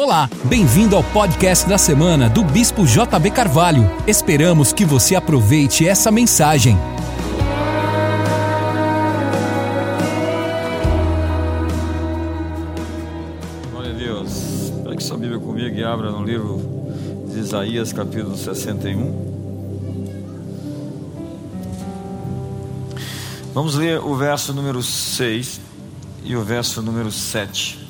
Olá, 0.00 0.30
bem-vindo 0.44 0.94
ao 0.94 1.02
podcast 1.02 1.68
da 1.68 1.76
semana 1.76 2.30
do 2.30 2.44
Bispo 2.44 2.86
JB 2.86 3.32
Carvalho. 3.32 3.82
Esperamos 4.06 4.72
que 4.72 4.84
você 4.84 5.16
aproveite 5.16 5.88
essa 5.88 6.08
mensagem. 6.12 6.78
Glória 13.72 13.90
a 13.90 13.94
Deus. 13.94 14.72
Pegue 14.84 15.02
sua 15.02 15.18
Bíblia 15.18 15.40
comigo 15.40 15.76
e 15.76 15.82
abra 15.82 16.12
no 16.12 16.22
livro 16.22 16.62
de 17.32 17.40
Isaías, 17.40 17.92
capítulo 17.92 18.36
61. 18.36 19.26
Vamos 23.52 23.74
ler 23.74 23.98
o 23.98 24.14
verso 24.14 24.54
número 24.54 24.80
6 24.80 25.60
e 26.22 26.36
o 26.36 26.44
verso 26.44 26.80
número 26.82 27.10
7. 27.10 27.87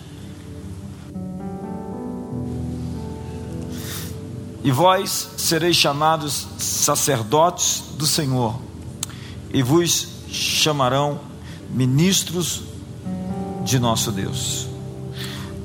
E 4.68 4.70
vós 4.70 5.30
sereis 5.38 5.76
chamados 5.76 6.46
sacerdotes 6.58 7.84
do 7.96 8.06
Senhor, 8.06 8.60
e 9.50 9.62
vos 9.62 10.06
chamarão 10.28 11.20
ministros 11.70 12.64
de 13.64 13.78
nosso 13.78 14.12
Deus. 14.12 14.68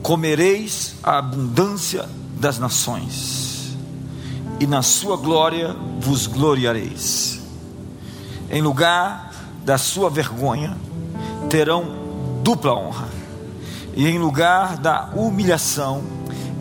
Comereis 0.01 0.95
a 1.03 1.17
abundância 1.17 2.07
das 2.39 2.57
nações, 2.57 3.75
e 4.57 4.65
na 4.65 4.81
sua 4.81 5.17
glória 5.17 5.75
vos 5.99 6.25
gloriareis. 6.25 7.41
Em 8.49 8.61
lugar 8.61 9.33
da 9.65 9.77
sua 9.77 10.09
vergonha, 10.09 10.77
terão 11.49 11.83
dupla 12.41 12.73
honra, 12.73 13.09
e 13.97 14.07
em 14.07 14.17
lugar 14.17 14.77
da 14.77 15.09
humilhação, 15.13 16.01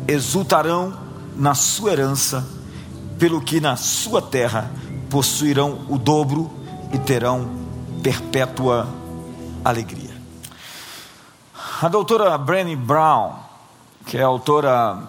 exultarão 0.08 1.01
na 1.42 1.56
sua 1.56 1.90
herança, 1.90 2.46
pelo 3.18 3.40
que 3.40 3.60
na 3.60 3.74
sua 3.74 4.22
terra 4.22 4.70
possuirão 5.10 5.84
o 5.88 5.98
dobro 5.98 6.48
e 6.92 6.98
terão 7.00 7.50
perpétua 8.00 8.88
alegria. 9.64 10.16
A 11.82 11.88
doutora 11.88 12.38
Brené 12.38 12.76
Brown, 12.76 13.32
que 14.06 14.16
é 14.16 14.22
autora 14.22 15.02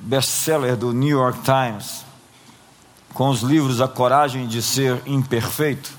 best-seller 0.00 0.76
do 0.76 0.92
New 0.92 1.16
York 1.16 1.38
Times, 1.44 2.04
com 3.14 3.28
os 3.28 3.42
livros 3.42 3.80
A 3.80 3.86
Coragem 3.86 4.48
de 4.48 4.60
Ser 4.60 5.00
Imperfeito, 5.06 5.92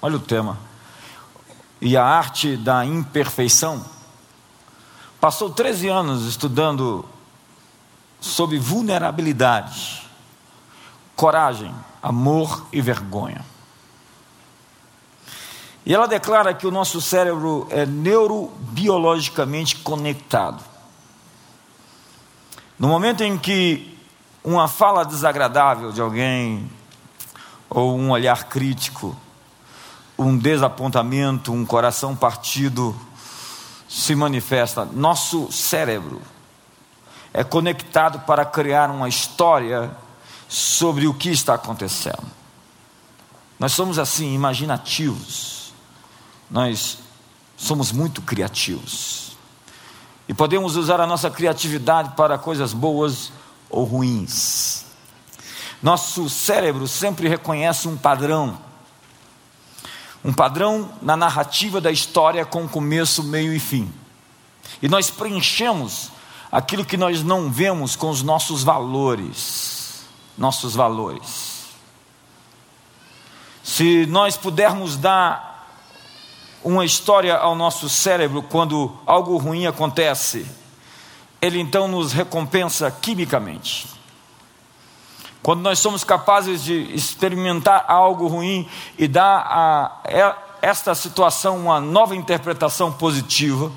olha 0.00 0.16
o 0.16 0.20
tema, 0.20 0.56
e 1.82 1.98
a 1.98 2.02
arte 2.02 2.56
da 2.56 2.82
imperfeição, 2.86 3.84
passou 5.20 5.50
13 5.50 5.88
anos 5.88 6.26
estudando 6.26 7.04
sobre 8.20 8.58
vulnerabilidade, 8.58 10.08
coragem, 11.14 11.74
amor 12.02 12.66
e 12.72 12.80
vergonha. 12.80 13.44
E 15.84 15.94
ela 15.94 16.06
declara 16.06 16.52
que 16.52 16.66
o 16.66 16.70
nosso 16.70 17.00
cérebro 17.00 17.66
é 17.70 17.86
neurobiologicamente 17.86 19.76
conectado. 19.76 20.62
No 22.78 22.88
momento 22.88 23.24
em 23.24 23.38
que 23.38 23.98
uma 24.44 24.68
fala 24.68 25.04
desagradável 25.04 25.90
de 25.90 26.00
alguém, 26.00 26.70
ou 27.70 27.96
um 27.98 28.10
olhar 28.10 28.44
crítico, 28.44 29.16
um 30.18 30.36
desapontamento, 30.36 31.52
um 31.52 31.64
coração 31.64 32.14
partido 32.14 32.94
se 33.88 34.14
manifesta, 34.14 34.84
nosso 34.84 35.50
cérebro 35.50 36.20
é 37.32 37.44
conectado 37.44 38.20
para 38.20 38.44
criar 38.44 38.90
uma 38.90 39.08
história 39.08 39.90
sobre 40.48 41.06
o 41.06 41.14
que 41.14 41.30
está 41.30 41.54
acontecendo. 41.54 42.26
Nós 43.58 43.72
somos 43.72 43.98
assim, 43.98 44.34
imaginativos, 44.34 45.72
nós 46.50 46.98
somos 47.56 47.92
muito 47.92 48.22
criativos, 48.22 49.36
e 50.28 50.34
podemos 50.34 50.76
usar 50.76 51.00
a 51.00 51.06
nossa 51.06 51.30
criatividade 51.30 52.14
para 52.14 52.38
coisas 52.38 52.72
boas 52.72 53.32
ou 53.70 53.84
ruins. 53.84 54.84
Nosso 55.82 56.28
cérebro 56.28 56.86
sempre 56.86 57.28
reconhece 57.28 57.88
um 57.88 57.96
padrão, 57.96 58.58
um 60.24 60.32
padrão 60.32 60.92
na 61.00 61.16
narrativa 61.16 61.80
da 61.80 61.90
história 61.90 62.44
com 62.44 62.68
começo, 62.68 63.22
meio 63.22 63.52
e 63.52 63.58
fim. 63.60 63.92
E 64.82 64.88
nós 64.88 65.10
preenchemos 65.10 66.10
aquilo 66.50 66.84
que 66.84 66.96
nós 66.96 67.22
não 67.22 67.50
vemos 67.50 67.96
com 67.96 68.10
os 68.10 68.22
nossos 68.22 68.62
valores. 68.62 70.06
Nossos 70.36 70.74
valores. 70.74 71.58
Se 73.62 74.06
nós 74.06 74.36
pudermos 74.36 74.96
dar 74.96 75.66
uma 76.64 76.84
história 76.84 77.36
ao 77.36 77.54
nosso 77.54 77.88
cérebro 77.88 78.42
quando 78.42 78.96
algo 79.06 79.36
ruim 79.36 79.66
acontece, 79.66 80.46
ele 81.40 81.60
então 81.60 81.86
nos 81.86 82.12
recompensa 82.12 82.90
quimicamente. 82.90 83.86
Quando 85.42 85.60
nós 85.60 85.78
somos 85.78 86.02
capazes 86.02 86.62
de 86.64 86.94
experimentar 86.94 87.84
algo 87.88 88.26
ruim 88.26 88.68
e 88.98 89.06
dar 89.06 89.38
a 89.38 90.36
esta 90.60 90.94
situação 90.94 91.56
uma 91.56 91.80
nova 91.80 92.16
interpretação 92.16 92.92
positiva, 92.92 93.70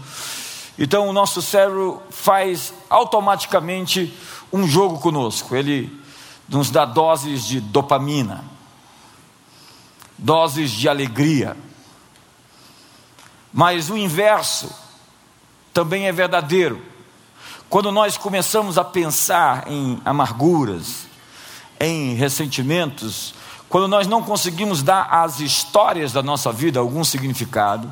então 0.78 1.08
o 1.08 1.14
nosso 1.14 1.42
cérebro 1.42 2.02
faz 2.10 2.74
automaticamente 2.90 4.14
um 4.52 4.68
jogo 4.68 5.00
conosco. 5.00 5.56
Ele 5.56 5.92
nos 6.48 6.70
dá 6.70 6.86
doses 6.86 7.46
de 7.46 7.60
dopamina, 7.60 8.44
doses 10.18 10.72
de 10.72 10.90
alegria. 10.90 11.56
Mas 13.54 13.90
o 13.90 13.98
inverso 13.98 14.70
também 15.74 16.08
é 16.08 16.12
verdadeiro. 16.12 16.82
Quando 17.70 17.92
nós 17.92 18.18
começamos 18.18 18.78
a 18.78 18.84
pensar 18.84 19.70
em 19.72 20.02
amarguras, 20.04 21.06
em 21.80 22.16
ressentimentos, 22.16 23.34
quando 23.70 23.88
nós 23.88 24.06
não 24.08 24.22
conseguimos 24.22 24.84
dar 24.84 25.08
às 25.10 25.40
histórias 25.40 26.12
da 26.12 26.22
nossa 26.22 26.52
vida 26.52 26.80
algum 26.80 27.04
significado, 27.04 27.90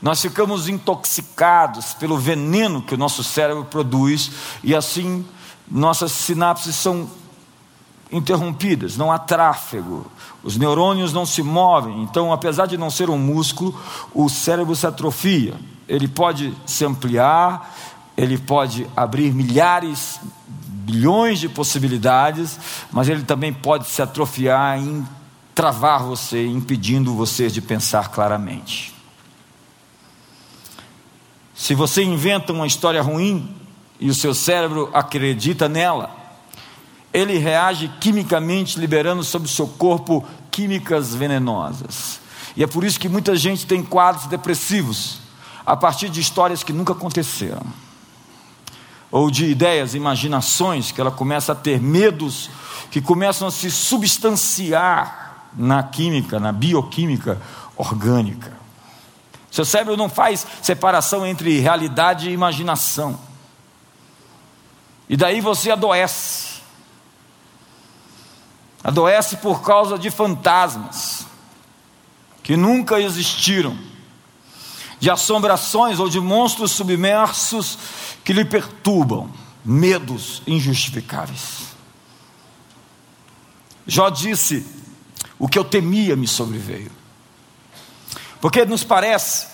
nós 0.00 0.20
ficamos 0.20 0.68
intoxicados 0.68 1.94
pelo 1.94 2.16
veneno 2.16 2.82
que 2.82 2.94
o 2.94 2.98
nosso 2.98 3.24
cérebro 3.24 3.64
produz 3.64 4.30
e 4.62 4.74
assim 4.74 5.24
nossas 5.70 6.12
sinapses 6.12 6.76
são 6.76 7.08
interrompidas, 8.10 8.96
não 8.96 9.12
há 9.12 9.18
tráfego, 9.18 10.06
os 10.42 10.56
neurônios 10.56 11.12
não 11.12 11.26
se 11.26 11.42
movem. 11.42 12.02
Então, 12.02 12.32
apesar 12.32 12.66
de 12.66 12.78
não 12.78 12.90
ser 12.90 13.10
um 13.10 13.18
músculo, 13.18 13.78
o 14.14 14.28
cérebro 14.28 14.74
se 14.74 14.86
atrofia. 14.86 15.54
Ele 15.86 16.08
pode 16.08 16.54
se 16.64 16.84
ampliar, 16.84 17.74
ele 18.16 18.38
pode 18.38 18.86
abrir 18.96 19.34
milhares, 19.34 20.20
bilhões 20.66 21.38
de 21.38 21.48
possibilidades, 21.48 22.58
mas 22.90 23.08
ele 23.08 23.24
também 23.24 23.52
pode 23.52 23.86
se 23.88 24.00
atrofiar 24.00 24.82
e 24.82 25.04
travar 25.54 26.02
você, 26.02 26.46
impedindo 26.46 27.14
você 27.14 27.48
de 27.48 27.60
pensar 27.60 28.08
claramente. 28.08 28.97
Se 31.58 31.74
você 31.74 32.04
inventa 32.04 32.52
uma 32.52 32.68
história 32.68 33.02
ruim 33.02 33.52
e 33.98 34.08
o 34.08 34.14
seu 34.14 34.32
cérebro 34.32 34.88
acredita 34.94 35.68
nela, 35.68 36.08
ele 37.12 37.36
reage 37.36 37.90
quimicamente, 38.00 38.78
liberando 38.78 39.24
sobre 39.24 39.48
o 39.48 39.50
seu 39.50 39.66
corpo 39.66 40.24
químicas 40.52 41.16
venenosas. 41.16 42.20
E 42.56 42.62
é 42.62 42.66
por 42.68 42.84
isso 42.84 43.00
que 43.00 43.08
muita 43.08 43.34
gente 43.34 43.66
tem 43.66 43.82
quadros 43.82 44.26
depressivos 44.28 45.18
a 45.66 45.76
partir 45.76 46.08
de 46.08 46.20
histórias 46.20 46.62
que 46.62 46.72
nunca 46.72 46.92
aconteceram. 46.92 47.66
Ou 49.10 49.28
de 49.28 49.46
ideias, 49.46 49.96
imaginações, 49.96 50.92
que 50.92 51.00
ela 51.00 51.10
começa 51.10 51.50
a 51.50 51.56
ter 51.56 51.80
medos 51.80 52.48
que 52.88 53.00
começam 53.00 53.48
a 53.48 53.50
se 53.50 53.68
substanciar 53.68 55.48
na 55.56 55.82
química, 55.82 56.38
na 56.38 56.52
bioquímica 56.52 57.42
orgânica. 57.76 58.57
Seu 59.50 59.64
cérebro 59.64 59.96
não 59.96 60.08
faz 60.08 60.46
separação 60.62 61.26
entre 61.26 61.58
realidade 61.58 62.28
e 62.28 62.32
imaginação. 62.32 63.18
E 65.08 65.16
daí 65.16 65.40
você 65.40 65.70
adoece. 65.70 66.58
Adoece 68.84 69.38
por 69.38 69.62
causa 69.62 69.98
de 69.98 70.10
fantasmas 70.10 71.26
que 72.42 72.56
nunca 72.56 73.00
existiram, 73.00 73.76
de 74.98 75.10
assombrações 75.10 75.98
ou 76.00 76.08
de 76.08 76.20
monstros 76.20 76.72
submersos 76.72 77.78
que 78.24 78.32
lhe 78.32 78.44
perturbam, 78.44 79.30
medos 79.64 80.42
injustificáveis. 80.46 81.68
Jó 83.86 84.10
disse: 84.10 84.66
O 85.38 85.48
que 85.48 85.58
eu 85.58 85.64
temia 85.64 86.16
me 86.16 86.28
sobreveio. 86.28 86.97
Porque 88.40 88.64
nos 88.64 88.84
parece 88.84 89.46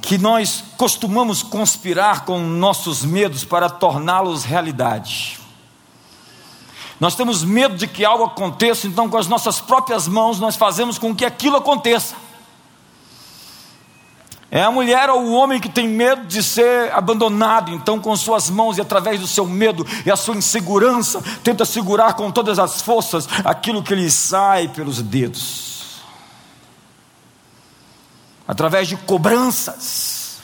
que 0.00 0.18
nós 0.18 0.62
costumamos 0.76 1.42
conspirar 1.42 2.24
com 2.24 2.38
nossos 2.38 3.04
medos 3.04 3.44
para 3.44 3.70
torná-los 3.70 4.44
realidade. 4.44 5.40
Nós 7.00 7.16
temos 7.16 7.42
medo 7.42 7.74
de 7.76 7.86
que 7.86 8.04
algo 8.04 8.24
aconteça, 8.24 8.86
então, 8.86 9.08
com 9.08 9.16
as 9.16 9.26
nossas 9.26 9.60
próprias 9.60 10.06
mãos, 10.06 10.38
nós 10.38 10.56
fazemos 10.56 10.98
com 10.98 11.14
que 11.14 11.24
aquilo 11.24 11.56
aconteça. 11.56 12.14
É 14.50 14.62
a 14.62 14.70
mulher 14.70 15.10
ou 15.10 15.22
o 15.22 15.32
homem 15.32 15.58
que 15.58 15.68
tem 15.68 15.88
medo 15.88 16.26
de 16.26 16.40
ser 16.42 16.92
abandonado, 16.92 17.72
então, 17.72 17.98
com 17.98 18.14
suas 18.14 18.48
mãos 18.48 18.78
e 18.78 18.80
através 18.80 19.18
do 19.18 19.26
seu 19.26 19.46
medo 19.46 19.84
e 20.06 20.10
a 20.10 20.16
sua 20.16 20.36
insegurança, 20.36 21.20
tenta 21.42 21.64
segurar 21.64 22.14
com 22.14 22.30
todas 22.30 22.58
as 22.58 22.80
forças 22.80 23.26
aquilo 23.44 23.82
que 23.82 23.94
lhe 23.94 24.10
sai 24.10 24.68
pelos 24.68 25.02
dedos 25.02 25.73
através 28.46 28.88
de 28.88 28.96
cobranças, 28.96 30.38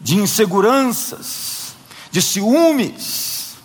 de 0.00 0.16
inseguranças, 0.16 1.74
de 2.10 2.20
ciúmes. 2.20 3.56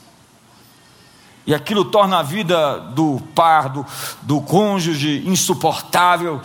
E 1.45 1.53
aquilo 1.53 1.85
torna 1.85 2.19
a 2.19 2.23
vida 2.23 2.79
do 2.79 3.19
par, 3.33 3.69
do, 3.69 3.85
do 4.21 4.41
cônjuge 4.41 5.23
insuportável, 5.25 6.41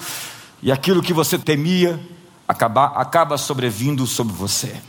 e 0.62 0.72
aquilo 0.72 1.02
que 1.02 1.12
você 1.12 1.38
temia 1.38 2.00
acaba, 2.48 2.86
acaba 2.86 3.36
sobrevindo 3.36 4.06
sobre 4.06 4.32
você. 4.32 4.80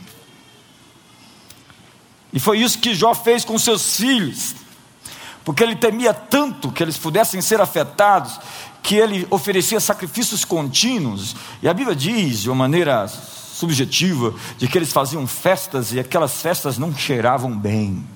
E 2.32 2.40
foi 2.40 2.58
isso 2.58 2.78
que 2.78 2.94
Jó 2.94 3.14
fez 3.14 3.44
com 3.44 3.58
seus 3.58 3.96
filhos, 3.96 4.54
porque 5.44 5.62
ele 5.62 5.76
temia 5.76 6.12
tanto 6.12 6.72
que 6.72 6.82
eles 6.82 6.96
pudessem 6.96 7.40
ser 7.40 7.60
afetados, 7.60 8.38
que 8.86 8.94
ele 8.94 9.26
oferecia 9.30 9.80
sacrifícios 9.80 10.44
contínuos, 10.44 11.34
e 11.60 11.68
a 11.68 11.74
Bíblia 11.74 11.96
diz, 11.96 12.42
de 12.42 12.48
uma 12.48 12.54
maneira 12.54 13.08
subjetiva, 13.08 14.32
de 14.56 14.68
que 14.68 14.78
eles 14.78 14.92
faziam 14.92 15.26
festas 15.26 15.92
e 15.92 15.98
aquelas 15.98 16.40
festas 16.40 16.78
não 16.78 16.94
cheiravam 16.94 17.50
bem. 17.50 18.06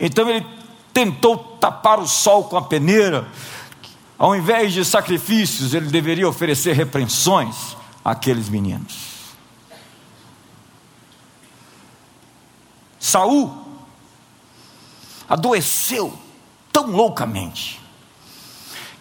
Então 0.00 0.30
ele 0.30 0.46
tentou 0.94 1.36
tapar 1.36 2.00
o 2.00 2.08
sol 2.08 2.44
com 2.44 2.56
a 2.56 2.62
peneira, 2.62 3.28
ao 4.18 4.34
invés 4.34 4.72
de 4.72 4.82
sacrifícios, 4.82 5.74
ele 5.74 5.90
deveria 5.90 6.26
oferecer 6.26 6.72
repreensões 6.72 7.76
àqueles 8.02 8.48
meninos. 8.48 8.96
Saul 12.98 13.52
adoeceu 15.28 16.18
tão 16.72 16.86
loucamente 16.86 17.81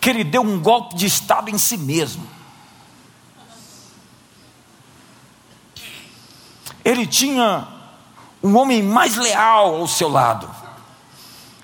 que 0.01 0.09
ele 0.09 0.23
deu 0.23 0.41
um 0.41 0.59
golpe 0.59 0.95
de 0.95 1.05
Estado 1.05 1.51
em 1.51 1.59
si 1.59 1.77
mesmo. 1.77 2.27
Ele 6.83 7.05
tinha 7.05 7.67
um 8.41 8.57
homem 8.57 8.81
mais 8.81 9.15
leal 9.15 9.75
ao 9.75 9.87
seu 9.87 10.09
lado, 10.09 10.49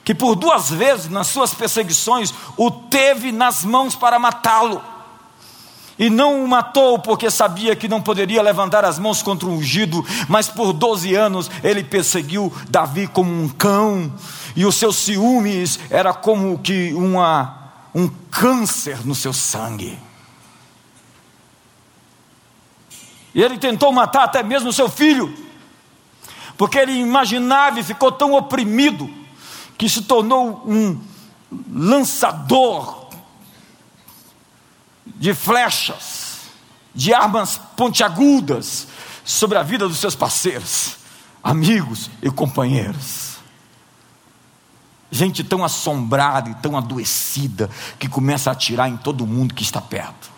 que 0.04 0.14
por 0.14 0.36
duas 0.36 0.70
vezes 0.70 1.10
nas 1.10 1.26
suas 1.26 1.56
perseguições 1.56 2.32
o 2.56 2.70
teve 2.70 3.32
nas 3.32 3.66
mãos 3.66 3.96
para 3.96 4.20
matá-lo. 4.20 4.84
E 5.98 6.12
não 6.12 6.44
o 6.44 6.48
matou 6.48 7.00
porque 7.00 7.32
sabia 7.32 7.76
que 7.76 7.88
não 7.88 8.00
poderia 8.00 8.44
levantar 8.44 8.86
as 8.86 9.00
mãos 9.00 9.24
contra 9.24 9.48
o 9.48 9.52
ungido, 9.52 10.06
mas 10.30 10.48
por 10.48 10.72
12 10.74 11.16
anos 11.16 11.50
ele 11.64 11.84
perseguiu 11.84 12.54
Davi 12.70 13.08
como 13.08 13.32
um 13.32 13.50
cão, 13.50 14.14
e 14.56 14.64
os 14.64 14.76
seus 14.76 14.98
ciúmes 14.98 15.80
era 15.90 16.14
como 16.14 16.60
que 16.60 16.94
uma 16.94 17.57
um 17.98 18.08
câncer 18.30 19.04
no 19.04 19.16
seu 19.16 19.34
sangue. 19.34 19.98
E 23.34 23.42
ele 23.42 23.58
tentou 23.58 23.92
matar 23.92 24.26
até 24.26 24.44
mesmo 24.44 24.72
seu 24.72 24.88
filho, 24.88 25.36
porque 26.56 26.78
ele 26.78 26.92
imaginava 26.92 27.80
e 27.80 27.84
ficou 27.84 28.12
tão 28.12 28.34
oprimido 28.34 29.10
que 29.80 29.90
se 29.90 30.04
tornou 30.04 30.62
um 30.68 31.02
lançador 31.72 33.10
de 35.04 35.34
flechas, 35.34 36.42
de 36.94 37.16
armas 37.16 37.60
pontiagudas 37.76 38.88
sobre 39.26 39.58
a 39.58 39.64
vida 39.64 39.88
dos 39.88 39.98
seus 39.98 40.16
parceiros, 40.16 40.98
amigos 41.44 42.12
e 42.22 42.30
companheiros. 42.30 43.27
Gente 45.10 45.44
tão 45.44 45.64
assombrada 45.64 46.50
e 46.50 46.56
tão 46.56 46.78
adoecida 46.78 47.70
que 47.98 48.10
começa 48.10 48.50
a 48.50 48.54
atirar 48.54 48.90
em 48.90 48.98
todo 48.98 49.26
mundo 49.26 49.54
que 49.54 49.64
está 49.64 49.80
perto. 49.80 50.32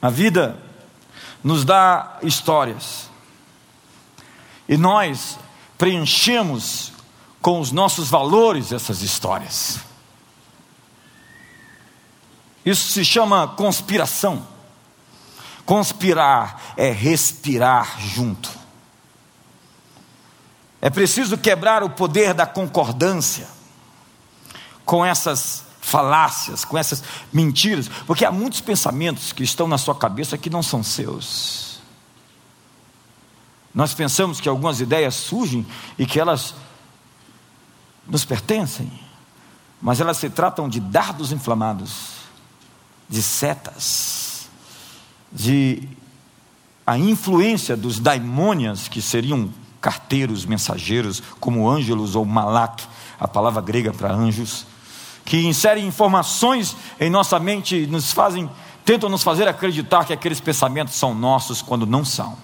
A 0.00 0.10
vida 0.10 0.58
nos 1.44 1.64
dá 1.64 2.18
histórias. 2.22 3.08
E 4.68 4.76
nós 4.76 5.38
preenchemos 5.78 6.92
com 7.40 7.60
os 7.60 7.70
nossos 7.70 8.08
valores 8.08 8.72
essas 8.72 9.02
histórias. 9.02 9.78
Isso 12.64 12.92
se 12.92 13.04
chama 13.04 13.48
conspiração. 13.48 14.46
Conspirar 15.64 16.74
é 16.76 16.90
respirar 16.90 18.00
junto. 18.00 18.61
É 20.82 20.90
preciso 20.90 21.38
quebrar 21.38 21.84
o 21.84 21.90
poder 21.90 22.34
da 22.34 22.44
concordância 22.44 23.46
com 24.84 25.06
essas 25.06 25.64
falácias, 25.80 26.64
com 26.64 26.76
essas 26.76 27.04
mentiras, 27.32 27.88
porque 28.04 28.24
há 28.24 28.32
muitos 28.32 28.60
pensamentos 28.60 29.32
que 29.32 29.44
estão 29.44 29.68
na 29.68 29.78
sua 29.78 29.94
cabeça 29.94 30.36
que 30.36 30.50
não 30.50 30.60
são 30.60 30.82
seus. 30.82 31.80
Nós 33.72 33.94
pensamos 33.94 34.40
que 34.40 34.48
algumas 34.48 34.80
ideias 34.80 35.14
surgem 35.14 35.64
e 35.96 36.04
que 36.04 36.18
elas 36.18 36.52
nos 38.04 38.24
pertencem, 38.24 38.90
mas 39.80 40.00
elas 40.00 40.16
se 40.16 40.28
tratam 40.28 40.68
de 40.68 40.80
dardos 40.80 41.30
inflamados, 41.30 42.08
de 43.08 43.22
setas, 43.22 44.48
de 45.30 45.88
a 46.84 46.98
influência 46.98 47.76
dos 47.76 48.00
daimônios 48.00 48.88
que 48.88 49.00
seriam 49.00 49.61
carteiros, 49.82 50.46
mensageiros, 50.46 51.20
como 51.40 51.68
ângelos 51.68 52.14
ou 52.14 52.24
malak, 52.24 52.84
a 53.18 53.26
palavra 53.26 53.60
grega 53.60 53.92
para 53.92 54.14
anjos, 54.14 54.64
que 55.24 55.44
inserem 55.44 55.86
informações 55.86 56.76
em 57.00 57.10
nossa 57.10 57.38
mente 57.38 57.82
e 57.82 57.86
nos 57.86 58.12
fazem, 58.12 58.48
tentam 58.84 59.08
nos 59.08 59.24
fazer 59.24 59.48
acreditar 59.48 60.04
que 60.04 60.12
aqueles 60.12 60.40
pensamentos 60.40 60.94
são 60.94 61.12
nossos 61.12 61.60
quando 61.60 61.84
não 61.84 62.04
são. 62.04 62.38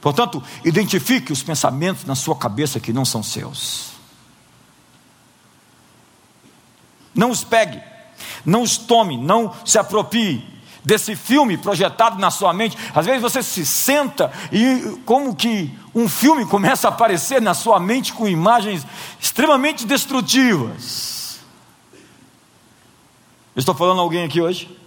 Portanto, 0.00 0.42
identifique 0.64 1.30
os 1.30 1.42
pensamentos 1.42 2.04
na 2.04 2.14
sua 2.14 2.34
cabeça 2.34 2.80
que 2.80 2.92
não 2.92 3.04
são 3.04 3.22
seus. 3.22 3.92
Não 7.14 7.30
os 7.30 7.44
pegue, 7.44 7.80
não 8.44 8.62
os 8.62 8.78
tome, 8.78 9.16
não 9.16 9.54
se 9.64 9.78
aproprie, 9.78 10.52
desse 10.84 11.14
filme 11.14 11.56
projetado 11.56 12.18
na 12.18 12.30
sua 12.30 12.52
mente. 12.52 12.76
Às 12.94 13.06
vezes 13.06 13.22
você 13.22 13.42
se 13.42 13.64
senta 13.64 14.32
e, 14.50 14.98
como 15.04 15.34
que 15.34 15.72
um 15.94 16.08
filme 16.08 16.46
começa 16.46 16.88
a 16.88 16.90
aparecer 16.90 17.40
na 17.40 17.54
sua 17.54 17.78
mente 17.78 18.12
com 18.12 18.26
imagens 18.26 18.86
extremamente 19.20 19.86
destrutivas. 19.86 21.40
estou 23.54 23.74
falando 23.74 23.98
a 23.98 24.02
alguém 24.02 24.24
aqui 24.24 24.40
hoje? 24.40 24.78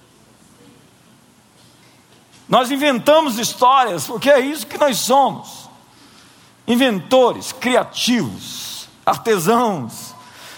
Nós 2.47 2.71
inventamos 2.71 3.37
histórias, 3.37 4.05
porque 4.05 4.29
é 4.29 4.39
isso 4.39 4.67
que 4.67 4.77
nós 4.77 4.97
somos: 4.97 5.69
inventores, 6.67 7.51
criativos, 7.51 8.87
artesãos. 9.05 10.13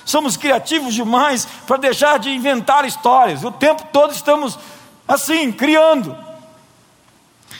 Somos 0.06 0.38
criativos 0.38 0.94
demais 0.94 1.46
para 1.66 1.76
deixar 1.76 2.18
de 2.18 2.30
inventar 2.30 2.86
histórias. 2.86 3.44
O 3.44 3.52
tempo 3.52 3.84
todo 3.92 4.14
estamos 4.14 4.58
assim, 5.06 5.52
criando. 5.52 6.27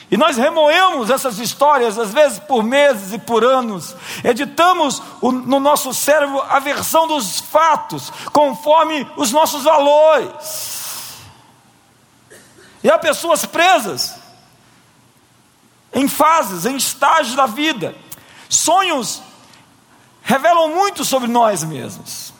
E 0.10 0.16
nós 0.16 0.38
remoemos 0.38 1.10
essas 1.10 1.38
histórias, 1.38 2.00
às 2.00 2.14
vezes 2.14 2.40
por 2.40 2.64
meses 2.64 3.12
e 3.12 3.20
por 3.20 3.44
anos, 3.44 3.94
editamos 4.24 5.02
o, 5.22 5.34
no 5.34 5.60
nosso 5.60 5.94
cérebro 5.94 6.42
a 6.48 6.60
versão 6.60 7.08
dos 7.08 7.42
fatos, 7.42 8.12
conforme 8.32 9.06
os 9.18 9.34
nossos 9.34 9.64
valores. 9.64 11.18
E 12.82 12.90
há 12.90 12.98
pessoas 12.98 13.46
presas, 13.46 14.16
em 15.94 16.08
fases, 16.08 16.66
em 16.66 16.78
estágios 16.78 17.36
da 17.36 17.46
vida. 17.46 17.94
Sonhos 18.48 19.22
revelam 20.24 20.70
muito 20.70 21.04
sobre 21.04 21.28
nós 21.28 21.66
mesmos. 21.66 22.34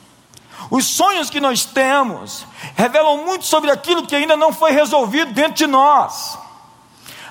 Os 0.72 0.86
sonhos 0.86 1.30
que 1.30 1.42
nós 1.42 1.66
temos 1.66 2.46
revelam 2.78 3.26
muito 3.26 3.46
sobre 3.46 3.72
aquilo 3.72 4.08
que 4.08 4.16
ainda 4.16 4.38
não 4.38 4.54
foi 4.54 4.72
resolvido 4.72 5.34
dentro 5.34 5.56
de 5.56 5.68
nós. 5.68 6.38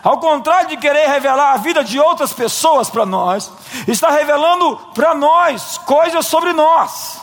Ao 0.03 0.19
contrário 0.19 0.69
de 0.69 0.77
querer 0.77 1.09
revelar 1.09 1.55
a 1.55 1.57
vida 1.57 1.83
de 1.83 1.99
outras 1.99 2.33
pessoas 2.33 2.89
para 2.89 3.05
nós, 3.07 3.51
está 3.89 4.11
revelando 4.11 4.77
para 4.95 5.15
nós 5.15 5.79
coisas 5.79 6.27
sobre 6.27 6.53
nós. 6.53 7.21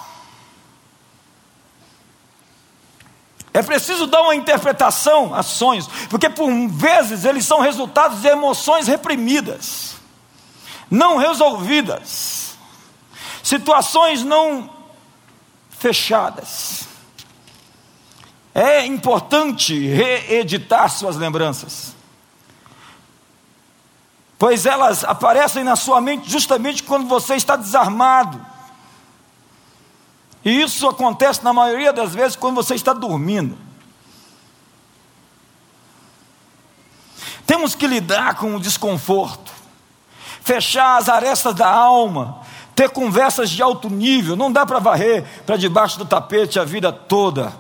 É 3.54 3.62
preciso 3.62 4.08
dar 4.08 4.24
uma 4.24 4.36
interpretação 4.36 5.34
a 5.34 5.44
sonhos, 5.44 5.88
porque 6.10 6.28
por 6.28 6.50
vezes 6.70 7.24
eles 7.24 7.46
são 7.46 7.60
resultados 7.60 8.22
de 8.22 8.28
emoções 8.28 8.88
reprimidas, 8.88 9.96
não 10.90 11.18
resolvidas, 11.18 12.58
situações 13.44 14.24
não 14.24 14.70
fechadas. 15.70 16.88
É 18.56 18.86
importante 18.86 19.88
reeditar 19.88 20.90
suas 20.90 21.16
lembranças, 21.16 21.93
pois 24.44 24.66
elas 24.66 25.06
aparecem 25.06 25.64
na 25.64 25.78
sua 25.78 26.02
mente 26.02 26.30
justamente 26.30 26.84
quando 26.84 27.08
você 27.08 27.34
está 27.36 27.56
desarmado 27.56 28.46
e 30.44 30.62
isso 30.62 30.86
acontece 30.86 31.42
na 31.46 31.54
maioria 31.54 31.94
das 31.94 32.14
vezes 32.14 32.36
quando 32.36 32.56
você 32.56 32.76
está 32.76 32.92
dormindo. 32.92 33.58
Temos 37.48 37.74
que 37.74 37.88
lidar 37.88 38.36
com 38.36 38.54
o 38.58 38.60
desconforto, 38.60 39.50
fechar 40.42 40.98
as 40.98 41.08
arestas 41.08 41.56
da 41.56 41.70
alma, 41.70 42.42
ter 42.76 42.90
conversas 42.90 43.50
de 43.50 43.64
alto 43.64 43.90
nível. 43.90 44.36
Não 44.36 44.52
dá 44.52 44.66
para 44.66 44.80
varrer 44.80 45.24
para 45.46 45.56
debaixo 45.56 45.98
do 45.98 46.04
tapete 46.04 46.60
a 46.60 46.66
vida 46.66 46.92
toda. 46.92 47.54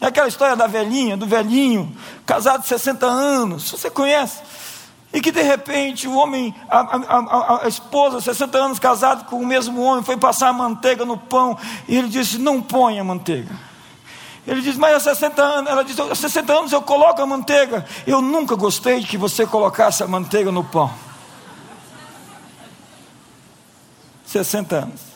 É 0.00 0.06
aquela 0.06 0.28
história 0.28 0.56
da 0.56 0.66
velhinha, 0.66 1.18
do 1.18 1.26
velhinho, 1.26 1.94
casado 2.24 2.62
de 2.62 2.68
60 2.68 3.04
anos. 3.04 3.70
Você 3.70 3.90
conhece? 3.90 4.40
E 5.14 5.20
que 5.20 5.30
de 5.30 5.42
repente 5.42 6.08
o 6.08 6.16
homem, 6.16 6.52
a, 6.68 6.80
a, 6.80 7.64
a, 7.64 7.68
esposa, 7.68 8.20
60 8.20 8.58
anos 8.58 8.78
casado 8.80 9.26
com 9.26 9.36
o 9.36 9.46
mesmo 9.46 9.80
homem, 9.80 10.02
foi 10.02 10.16
passar 10.16 10.48
a 10.48 10.52
manteiga 10.52 11.04
no 11.04 11.16
pão, 11.16 11.56
e 11.86 11.96
ele 11.96 12.08
disse: 12.08 12.36
Não 12.36 12.60
ponha 12.60 13.04
manteiga. 13.04 13.56
Ele 14.46 14.60
disse, 14.60 14.78
mas 14.78 14.94
há 14.96 15.00
60 15.00 15.42
anos, 15.42 15.70
ela 15.70 15.82
disse, 15.82 16.02
há 16.02 16.14
60 16.14 16.52
anos 16.52 16.72
eu 16.72 16.82
coloco 16.82 17.22
a 17.22 17.26
manteiga. 17.26 17.86
Eu 18.06 18.20
nunca 18.20 18.54
gostei 18.56 19.00
de 19.00 19.06
que 19.06 19.16
você 19.16 19.46
colocasse 19.46 20.02
a 20.02 20.06
manteiga 20.06 20.52
no 20.52 20.62
pão. 20.62 20.92
60 24.26 24.76
anos. 24.76 25.13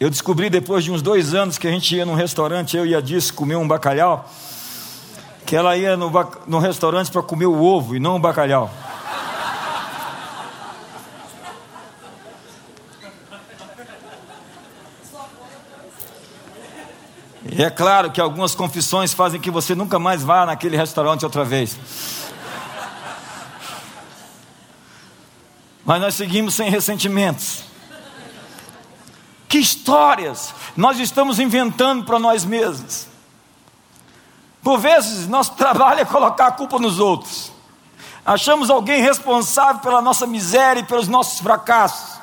Eu 0.00 0.08
descobri 0.08 0.48
depois 0.48 0.82
de 0.82 0.90
uns 0.90 1.02
dois 1.02 1.34
anos 1.34 1.58
que 1.58 1.68
a 1.68 1.70
gente 1.70 1.94
ia 1.94 2.06
num 2.06 2.14
restaurante, 2.14 2.74
eu 2.74 2.86
e 2.86 2.94
a 2.94 3.02
Dice 3.02 3.30
comer 3.30 3.56
um 3.56 3.68
bacalhau, 3.68 4.26
que 5.44 5.54
ela 5.54 5.76
ia 5.76 5.94
no, 5.94 6.10
no 6.46 6.58
restaurante 6.58 7.10
para 7.10 7.22
comer 7.22 7.44
o 7.44 7.62
ovo 7.62 7.94
e 7.94 8.00
não 8.00 8.16
o 8.16 8.18
bacalhau. 8.18 8.70
E 17.52 17.62
é 17.62 17.68
claro 17.68 18.10
que 18.10 18.22
algumas 18.22 18.54
confissões 18.54 19.12
fazem 19.12 19.38
que 19.38 19.50
você 19.50 19.74
nunca 19.74 19.98
mais 19.98 20.22
vá 20.22 20.46
naquele 20.46 20.78
restaurante 20.78 21.26
outra 21.26 21.44
vez. 21.44 21.76
Mas 25.84 26.00
nós 26.00 26.14
seguimos 26.14 26.54
sem 26.54 26.70
ressentimentos. 26.70 27.69
Que 29.50 29.58
histórias 29.58 30.54
nós 30.76 31.00
estamos 31.00 31.40
inventando 31.40 32.04
para 32.04 32.20
nós 32.20 32.44
mesmos. 32.44 33.08
Por 34.62 34.78
vezes, 34.78 35.26
nosso 35.26 35.54
trabalho 35.58 35.98
é 35.98 36.04
colocar 36.04 36.46
a 36.46 36.52
culpa 36.52 36.78
nos 36.78 37.00
outros. 37.00 37.50
Achamos 38.24 38.70
alguém 38.70 39.02
responsável 39.02 39.82
pela 39.82 40.00
nossa 40.00 40.24
miséria 40.24 40.80
e 40.80 40.84
pelos 40.84 41.08
nossos 41.08 41.40
fracassos. 41.40 42.20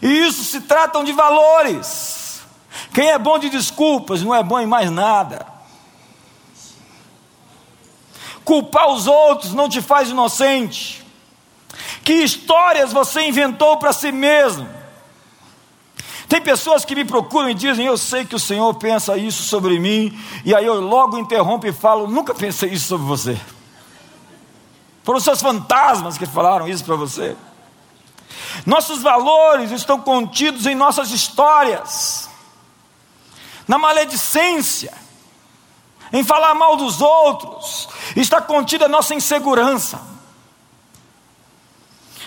E 0.00 0.08
isso 0.08 0.42
se 0.44 0.62
tratam 0.62 1.04
de 1.04 1.12
valores. 1.12 2.40
Quem 2.94 3.10
é 3.10 3.18
bom 3.18 3.38
de 3.38 3.50
desculpas 3.50 4.22
não 4.22 4.34
é 4.34 4.42
bom 4.42 4.58
em 4.58 4.66
mais 4.66 4.90
nada. 4.90 5.46
Culpar 8.46 8.88
os 8.88 9.06
outros 9.06 9.52
não 9.52 9.68
te 9.68 9.82
faz 9.82 10.08
inocente. 10.08 11.04
Que 12.02 12.14
histórias 12.14 12.94
você 12.94 13.28
inventou 13.28 13.76
para 13.76 13.92
si 13.92 14.10
mesmo? 14.10 14.83
Tem 16.34 16.42
pessoas 16.42 16.84
que 16.84 16.96
me 16.96 17.04
procuram 17.04 17.48
e 17.48 17.54
dizem: 17.54 17.86
Eu 17.86 17.96
sei 17.96 18.24
que 18.24 18.34
o 18.34 18.40
Senhor 18.40 18.74
pensa 18.74 19.16
isso 19.16 19.44
sobre 19.44 19.78
mim, 19.78 20.20
e 20.44 20.52
aí 20.52 20.66
eu 20.66 20.80
logo 20.80 21.16
interrompo 21.16 21.64
e 21.64 21.72
falo: 21.72 22.08
Nunca 22.08 22.34
pensei 22.34 22.70
isso 22.70 22.88
sobre 22.88 23.06
você. 23.06 23.40
Foram 25.04 25.20
seus 25.20 25.40
fantasmas 25.40 26.18
que 26.18 26.26
falaram 26.26 26.66
isso 26.66 26.84
para 26.84 26.96
você. 26.96 27.36
Nossos 28.66 29.00
valores 29.00 29.70
estão 29.70 30.00
contidos 30.00 30.66
em 30.66 30.74
nossas 30.74 31.12
histórias, 31.12 32.28
na 33.68 33.78
maledicência, 33.78 34.92
em 36.12 36.24
falar 36.24 36.52
mal 36.56 36.74
dos 36.74 37.00
outros, 37.00 37.88
está 38.16 38.42
contida 38.42 38.86
a 38.86 38.88
nossa 38.88 39.14
insegurança. 39.14 40.02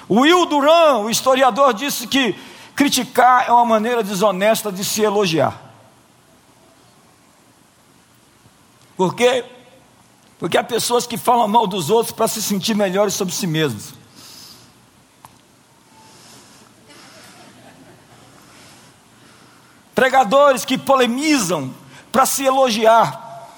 Will 0.10 0.46
Duran, 0.46 1.00
o 1.00 1.10
historiador, 1.10 1.74
disse 1.74 2.08
que 2.08 2.34
Criticar 2.78 3.48
é 3.48 3.52
uma 3.52 3.66
maneira 3.66 4.04
desonesta 4.04 4.72
de 4.72 4.86
se 4.86 5.02
elogiar. 5.02 5.60
Por 8.96 9.16
quê? 9.16 9.44
Porque 10.38 10.60
há 10.60 10.64
pessoas 10.64 11.08
que 11.08 11.18
falam 11.18 11.48
mal 11.48 11.66
dos 11.66 11.90
outros 11.90 12.16
para 12.16 12.28
se 12.28 12.40
sentir 12.40 12.76
melhores 12.76 13.16
sobre 13.16 13.34
si 13.34 13.48
mesmos. 13.48 13.96
Pregadores 19.96 20.64
que 20.64 20.78
polemizam 20.78 21.74
para 22.12 22.28
se 22.28 22.46
elogiar. 22.46 23.50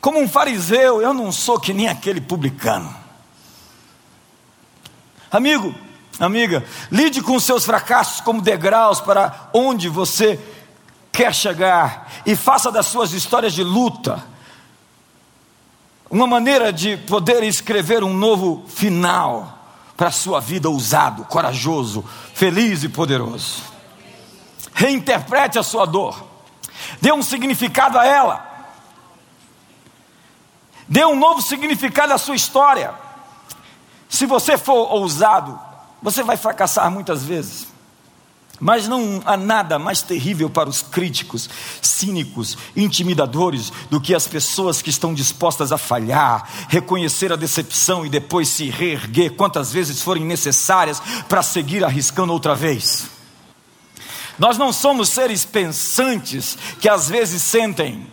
Como 0.00 0.20
um 0.20 0.28
fariseu, 0.28 1.02
eu 1.02 1.12
não 1.12 1.32
sou 1.32 1.58
que 1.58 1.74
nem 1.74 1.88
aquele 1.88 2.20
publicano. 2.20 2.94
Amigo, 5.32 5.74
Amiga, 6.20 6.62
lide 6.92 7.22
com 7.22 7.40
seus 7.40 7.64
fracassos 7.64 8.20
como 8.20 8.42
degraus 8.42 9.00
para 9.00 9.48
onde 9.54 9.88
você 9.88 10.38
quer 11.10 11.34
chegar 11.34 12.12
e 12.26 12.36
faça 12.36 12.70
das 12.70 12.86
suas 12.86 13.12
histórias 13.12 13.54
de 13.54 13.64
luta 13.64 14.22
uma 16.10 16.26
maneira 16.26 16.72
de 16.72 16.96
poder 16.96 17.42
escrever 17.44 18.02
um 18.02 18.12
novo 18.12 18.64
final 18.68 19.58
para 19.96 20.08
a 20.08 20.12
sua 20.12 20.40
vida 20.40 20.68
ousado, 20.68 21.24
corajoso, 21.24 22.04
feliz 22.34 22.82
e 22.82 22.88
poderoso. 22.88 23.62
Reinterprete 24.74 25.58
a 25.58 25.62
sua 25.62 25.86
dor, 25.86 26.22
dê 27.00 27.12
um 27.12 27.22
significado 27.22 27.98
a 27.98 28.04
ela, 28.04 28.46
dê 30.88 31.04
um 31.04 31.16
novo 31.16 31.40
significado 31.40 32.12
à 32.12 32.18
sua 32.18 32.34
história. 32.34 32.92
Se 34.08 34.26
você 34.26 34.58
for 34.58 34.92
ousado, 34.92 35.69
você 36.02 36.22
vai 36.22 36.36
fracassar 36.36 36.90
muitas 36.90 37.24
vezes. 37.24 37.68
Mas 38.60 38.86
não 38.86 39.22
há 39.24 39.38
nada 39.38 39.78
mais 39.78 40.02
terrível 40.02 40.50
para 40.50 40.68
os 40.68 40.82
críticos, 40.82 41.48
cínicos, 41.80 42.58
intimidadores, 42.76 43.72
do 43.88 43.98
que 43.98 44.14
as 44.14 44.28
pessoas 44.28 44.82
que 44.82 44.90
estão 44.90 45.14
dispostas 45.14 45.72
a 45.72 45.78
falhar, 45.78 46.46
reconhecer 46.68 47.32
a 47.32 47.36
decepção 47.36 48.04
e 48.04 48.10
depois 48.10 48.50
se 48.50 48.68
reerguer 48.68 49.30
quantas 49.34 49.72
vezes 49.72 50.02
forem 50.02 50.26
necessárias 50.26 51.00
para 51.26 51.42
seguir 51.42 51.82
arriscando 51.82 52.34
outra 52.34 52.54
vez. 52.54 53.08
Nós 54.38 54.58
não 54.58 54.74
somos 54.74 55.08
seres 55.08 55.44
pensantes 55.44 56.56
que 56.80 56.88
às 56.88 57.08
vezes 57.08 57.42
sentem, 57.42 58.06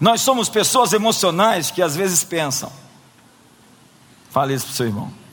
nós 0.00 0.22
somos 0.22 0.48
pessoas 0.48 0.92
emocionais 0.92 1.70
que 1.70 1.82
às 1.82 1.94
vezes 1.94 2.24
pensam. 2.24 2.72
Fale 4.30 4.54
isso 4.54 4.66
para 4.66 4.72
o 4.72 4.76
seu 4.76 4.86
irmão. 4.86 5.25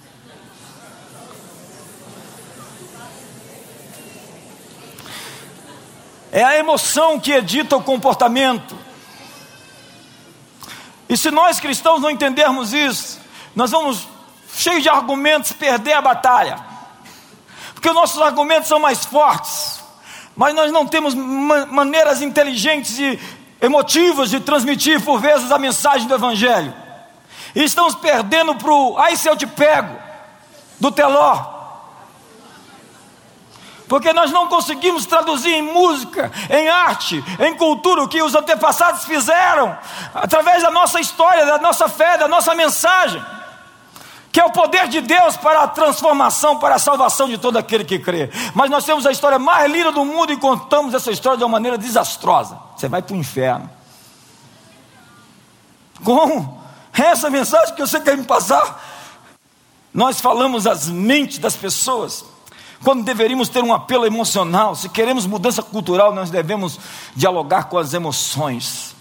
É 6.35 6.43
a 6.43 6.57
emoção 6.57 7.19
que 7.19 7.31
edita 7.31 7.77
o 7.77 7.83
comportamento. 7.83 8.75
E 11.07 11.15
se 11.15 11.29
nós 11.29 11.59
cristãos 11.59 12.01
não 12.01 12.09
entendermos 12.09 12.73
isso, 12.73 13.19
nós 13.55 13.69
vamos, 13.69 14.07
cheios 14.55 14.81
de 14.81 14.89
argumentos, 14.89 15.51
perder 15.51 15.93
a 15.93 16.01
batalha. 16.01 16.57
Porque 17.75 17.87
os 17.87 17.93
nossos 17.93 18.19
argumentos 18.19 18.67
são 18.67 18.79
mais 18.79 19.05
fortes, 19.05 19.79
mas 20.35 20.55
nós 20.55 20.71
não 20.71 20.87
temos 20.87 21.13
maneiras 21.13 22.19
inteligentes 22.23 22.97
e 22.97 23.19
emotivas 23.61 24.31
de 24.31 24.39
transmitir 24.39 24.99
por 25.05 25.19
vezes 25.19 25.51
a 25.51 25.59
mensagem 25.59 26.07
do 26.07 26.15
Evangelho. 26.15 26.73
E 27.53 27.63
estamos 27.63 27.93
perdendo 27.93 28.55
para 28.55 28.71
o 28.71 28.97
ai 28.97 29.15
se 29.15 29.29
eu 29.29 29.37
te 29.37 29.45
pego, 29.45 29.95
do 30.79 30.91
teló 30.91 31.62
porque 33.93 34.11
nós 34.11 34.31
não 34.31 34.47
conseguimos 34.47 35.05
traduzir 35.05 35.51
em 35.51 35.61
música, 35.61 36.31
em 36.49 36.67
arte, 36.67 37.23
em 37.39 37.55
cultura 37.55 38.01
o 38.01 38.07
que 38.07 38.23
os 38.23 38.33
antepassados 38.33 39.03
fizeram, 39.03 39.77
através 40.15 40.63
da 40.63 40.71
nossa 40.71 40.99
história, 40.99 41.45
da 41.45 41.59
nossa 41.59 41.87
fé, 41.87 42.17
da 42.17 42.27
nossa 42.27 42.55
mensagem. 42.55 43.23
que 44.31 44.39
é 44.39 44.45
o 44.45 44.51
poder 44.51 44.87
de 44.87 44.99
Deus 44.99 45.37
para 45.37 45.61
a 45.61 45.67
transformação, 45.67 46.57
para 46.57 46.73
a 46.73 46.79
salvação 46.79 47.29
de 47.29 47.37
todo 47.37 47.55
aquele 47.57 47.85
que 47.85 47.99
crê. 47.99 48.31
Mas 48.55 48.67
nós 48.67 48.83
temos 48.83 49.05
a 49.05 49.11
história 49.11 49.37
mais 49.37 49.71
linda 49.71 49.91
do 49.91 50.03
mundo 50.03 50.33
e 50.33 50.37
contamos 50.37 50.95
essa 50.95 51.11
história 51.11 51.37
de 51.37 51.43
uma 51.43 51.51
maneira 51.51 51.77
desastrosa. 51.77 52.57
Você 52.75 52.87
vai 52.87 53.03
para 53.03 53.13
o 53.13 53.19
inferno. 53.19 53.69
Como? 56.03 56.63
Essa 56.91 57.29
mensagem 57.29 57.75
que 57.75 57.81
você 57.81 57.99
quer 57.99 58.17
me 58.17 58.23
passar? 58.23 58.83
Nós 59.93 60.19
falamos 60.19 60.65
as 60.65 60.87
mentes 60.89 61.37
das 61.37 61.55
pessoas, 61.55 62.25
quando 62.83 63.03
deveríamos 63.03 63.49
ter 63.49 63.63
um 63.63 63.73
apelo 63.73 64.05
emocional. 64.05 64.75
Se 64.75 64.89
queremos 64.89 65.25
mudança 65.25 65.63
cultural, 65.63 66.13
nós 66.13 66.29
devemos 66.29 66.79
dialogar 67.15 67.65
com 67.65 67.77
as 67.77 67.93
emoções 67.93 68.93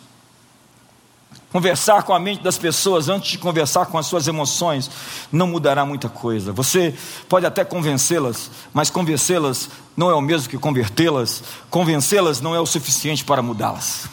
conversar 1.52 2.02
com 2.04 2.14
a 2.14 2.18
mente 2.18 2.42
das 2.42 2.56
pessoas 2.56 3.10
antes 3.10 3.32
de 3.32 3.38
conversar 3.38 3.84
com 3.84 3.98
as 3.98 4.06
suas 4.06 4.26
emoções, 4.26 4.90
não 5.30 5.46
mudará 5.46 5.84
muita 5.84 6.08
coisa. 6.08 6.50
Você 6.50 6.94
pode 7.28 7.44
até 7.44 7.62
convencê-las, 7.62 8.50
mas 8.72 8.88
convencê-las 8.88 9.68
não 9.94 10.10
é 10.10 10.14
o 10.14 10.20
mesmo 10.22 10.48
que 10.48 10.56
convertê-las. 10.56 11.44
Convencê-las 11.68 12.40
não 12.40 12.54
é 12.54 12.60
o 12.60 12.64
suficiente 12.64 13.22
para 13.22 13.42
mudá-las. 13.42 14.08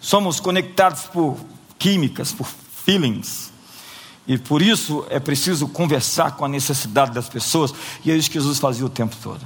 Somos 0.00 0.40
conectados 0.40 1.02
por 1.02 1.36
químicas, 1.78 2.32
por 2.32 2.48
feelings. 2.84 3.52
E 4.26 4.38
por 4.38 4.62
isso 4.62 5.04
é 5.10 5.18
preciso 5.18 5.66
conversar 5.66 6.32
com 6.32 6.44
a 6.44 6.48
necessidade 6.48 7.12
das 7.12 7.28
pessoas, 7.28 7.74
e 8.04 8.10
é 8.10 8.16
isso 8.16 8.30
que 8.30 8.38
Jesus 8.38 8.58
fazia 8.58 8.86
o 8.86 8.88
tempo 8.88 9.16
todo. 9.22 9.40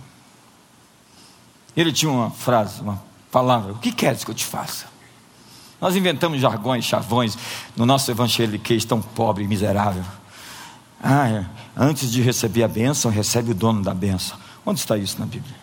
Ele 1.76 1.92
tinha 1.92 2.10
uma 2.10 2.30
frase, 2.30 2.80
uma 2.80 3.02
palavra: 3.30 3.72
O 3.72 3.78
que 3.78 3.92
queres 3.92 4.24
que 4.24 4.30
eu 4.30 4.34
te 4.34 4.44
faça? 4.44 4.86
Nós 5.80 5.94
inventamos 5.94 6.40
jargões, 6.40 6.84
chavões 6.84 7.36
no 7.76 7.84
nosso 7.84 8.10
evangeliquez 8.10 8.84
tão 8.84 9.00
pobre 9.00 9.44
e 9.44 9.48
miserável. 9.48 10.04
Ah, 11.02 11.28
é. 11.28 11.46
antes 11.76 12.10
de 12.10 12.22
receber 12.22 12.62
a 12.62 12.68
bênção, 12.68 13.10
recebe 13.10 13.50
o 13.50 13.54
dono 13.54 13.82
da 13.82 13.92
bênção. 13.92 14.38
Onde 14.64 14.80
está 14.80 14.96
isso 14.96 15.18
na 15.18 15.26
Bíblia? 15.26 15.54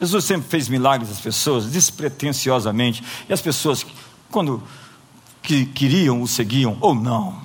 Jesus 0.00 0.24
sempre 0.24 0.48
fez 0.48 0.68
milagres 0.68 1.10
às 1.10 1.20
pessoas, 1.20 1.66
despretensiosamente, 1.66 3.02
e 3.28 3.32
as 3.32 3.40
pessoas, 3.40 3.84
quando 4.30 4.62
que 5.46 5.64
queriam, 5.64 6.20
o 6.20 6.26
seguiam 6.26 6.76
ou 6.80 6.94
não. 6.94 7.40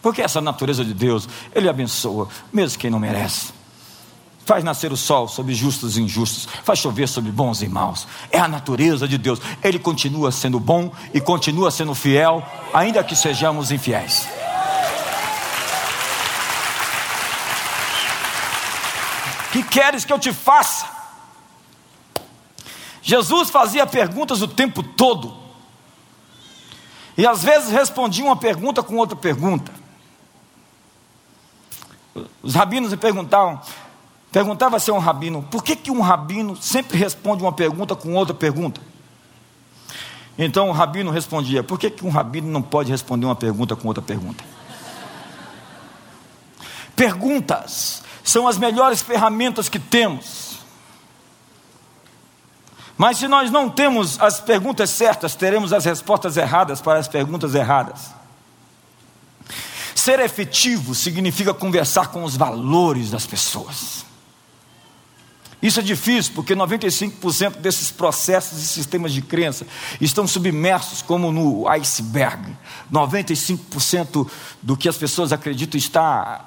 Porque 0.00 0.22
essa 0.22 0.40
natureza 0.40 0.84
de 0.84 0.94
Deus, 0.94 1.28
Ele 1.54 1.68
abençoa, 1.68 2.28
mesmo 2.52 2.78
quem 2.78 2.90
não 2.90 2.98
merece 2.98 3.52
faz 4.44 4.62
nascer 4.62 4.92
o 4.92 4.96
sol 4.96 5.26
sobre 5.26 5.54
justos 5.54 5.96
e 5.96 6.02
injustos, 6.02 6.46
faz 6.62 6.78
chover 6.78 7.08
sobre 7.08 7.30
bons 7.32 7.62
e 7.62 7.68
maus. 7.68 8.06
É 8.30 8.38
a 8.38 8.46
natureza 8.46 9.08
de 9.08 9.16
Deus. 9.16 9.40
Ele 9.62 9.78
continua 9.78 10.30
sendo 10.30 10.60
bom 10.60 10.92
e 11.12 11.20
continua 11.20 11.70
sendo 11.70 11.94
fiel, 11.94 12.42
ainda 12.72 13.02
que 13.02 13.16
sejamos 13.16 13.70
infiéis. 13.70 14.28
Que 19.50 19.62
queres 19.62 20.04
que 20.04 20.12
eu 20.12 20.18
te 20.18 20.32
faça? 20.32 20.86
Jesus 23.00 23.50
fazia 23.50 23.86
perguntas 23.86 24.42
o 24.42 24.48
tempo 24.48 24.82
todo. 24.82 25.43
E 27.16 27.26
às 27.26 27.42
vezes 27.42 27.70
respondia 27.70 28.24
uma 28.24 28.36
pergunta 28.36 28.82
com 28.82 28.96
outra 28.96 29.16
pergunta. 29.16 29.72
Os 32.42 32.54
rabinos 32.54 32.90
me 32.90 32.96
perguntavam: 32.96 33.60
Perguntava-se 34.34 34.90
a 34.90 34.94
um 34.94 34.98
rabino: 34.98 35.42
por 35.48 35.62
que, 35.62 35.76
que 35.76 35.92
um 35.92 36.00
rabino 36.00 36.56
sempre 36.56 36.98
responde 36.98 37.42
uma 37.42 37.52
pergunta 37.52 37.94
com 37.94 38.14
outra 38.14 38.34
pergunta? 38.34 38.80
Então 40.36 40.68
o 40.68 40.72
rabino 40.72 41.12
respondia: 41.12 41.62
por 41.62 41.78
que, 41.78 41.88
que 41.88 42.04
um 42.04 42.10
rabino 42.10 42.50
não 42.50 42.60
pode 42.60 42.90
responder 42.90 43.26
uma 43.26 43.36
pergunta 43.36 43.76
com 43.76 43.86
outra 43.86 44.02
pergunta? 44.02 44.42
Perguntas 46.96 48.02
são 48.24 48.48
as 48.48 48.58
melhores 48.58 49.00
ferramentas 49.00 49.68
que 49.68 49.78
temos. 49.78 50.53
Mas 52.96 53.18
se 53.18 53.26
nós 53.26 53.50
não 53.50 53.68
temos 53.68 54.20
as 54.20 54.40
perguntas 54.40 54.90
certas, 54.90 55.34
teremos 55.34 55.72
as 55.72 55.84
respostas 55.84 56.36
erradas 56.36 56.80
para 56.80 56.98
as 56.98 57.08
perguntas 57.08 57.54
erradas. 57.54 58.12
Ser 59.94 60.20
efetivo 60.20 60.94
significa 60.94 61.52
conversar 61.52 62.08
com 62.08 62.24
os 62.24 62.36
valores 62.36 63.10
das 63.10 63.26
pessoas. 63.26 64.04
Isso 65.64 65.80
é 65.80 65.82
difícil 65.82 66.34
porque 66.34 66.54
95% 66.54 67.56
desses 67.56 67.90
processos 67.90 68.62
e 68.62 68.66
sistemas 68.66 69.14
de 69.14 69.22
crença 69.22 69.66
estão 69.98 70.26
submersos 70.26 71.00
como 71.00 71.32
no 71.32 71.66
iceberg. 71.68 72.54
95% 72.92 74.28
do 74.60 74.76
que 74.76 74.90
as 74.90 74.96
pessoas 74.98 75.32
acreditam 75.32 75.78
está 75.78 76.44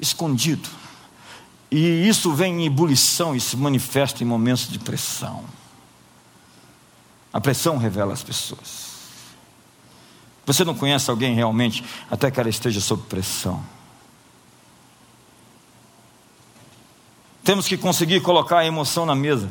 escondido. 0.00 0.68
E 1.74 2.06
isso 2.06 2.34
vem 2.34 2.60
em 2.60 2.66
ebulição 2.66 3.34
e 3.34 3.40
se 3.40 3.56
manifesta 3.56 4.22
em 4.22 4.26
momentos 4.26 4.68
de 4.68 4.78
pressão. 4.78 5.42
A 7.32 7.40
pressão 7.40 7.78
revela 7.78 8.12
as 8.12 8.22
pessoas. 8.22 8.92
Você 10.44 10.66
não 10.66 10.74
conhece 10.74 11.08
alguém 11.08 11.34
realmente 11.34 11.82
até 12.10 12.30
que 12.30 12.38
ela 12.38 12.50
esteja 12.50 12.78
sob 12.78 13.04
pressão. 13.04 13.64
Temos 17.42 17.66
que 17.66 17.78
conseguir 17.78 18.20
colocar 18.20 18.58
a 18.58 18.66
emoção 18.66 19.06
na 19.06 19.14
mesa. 19.14 19.50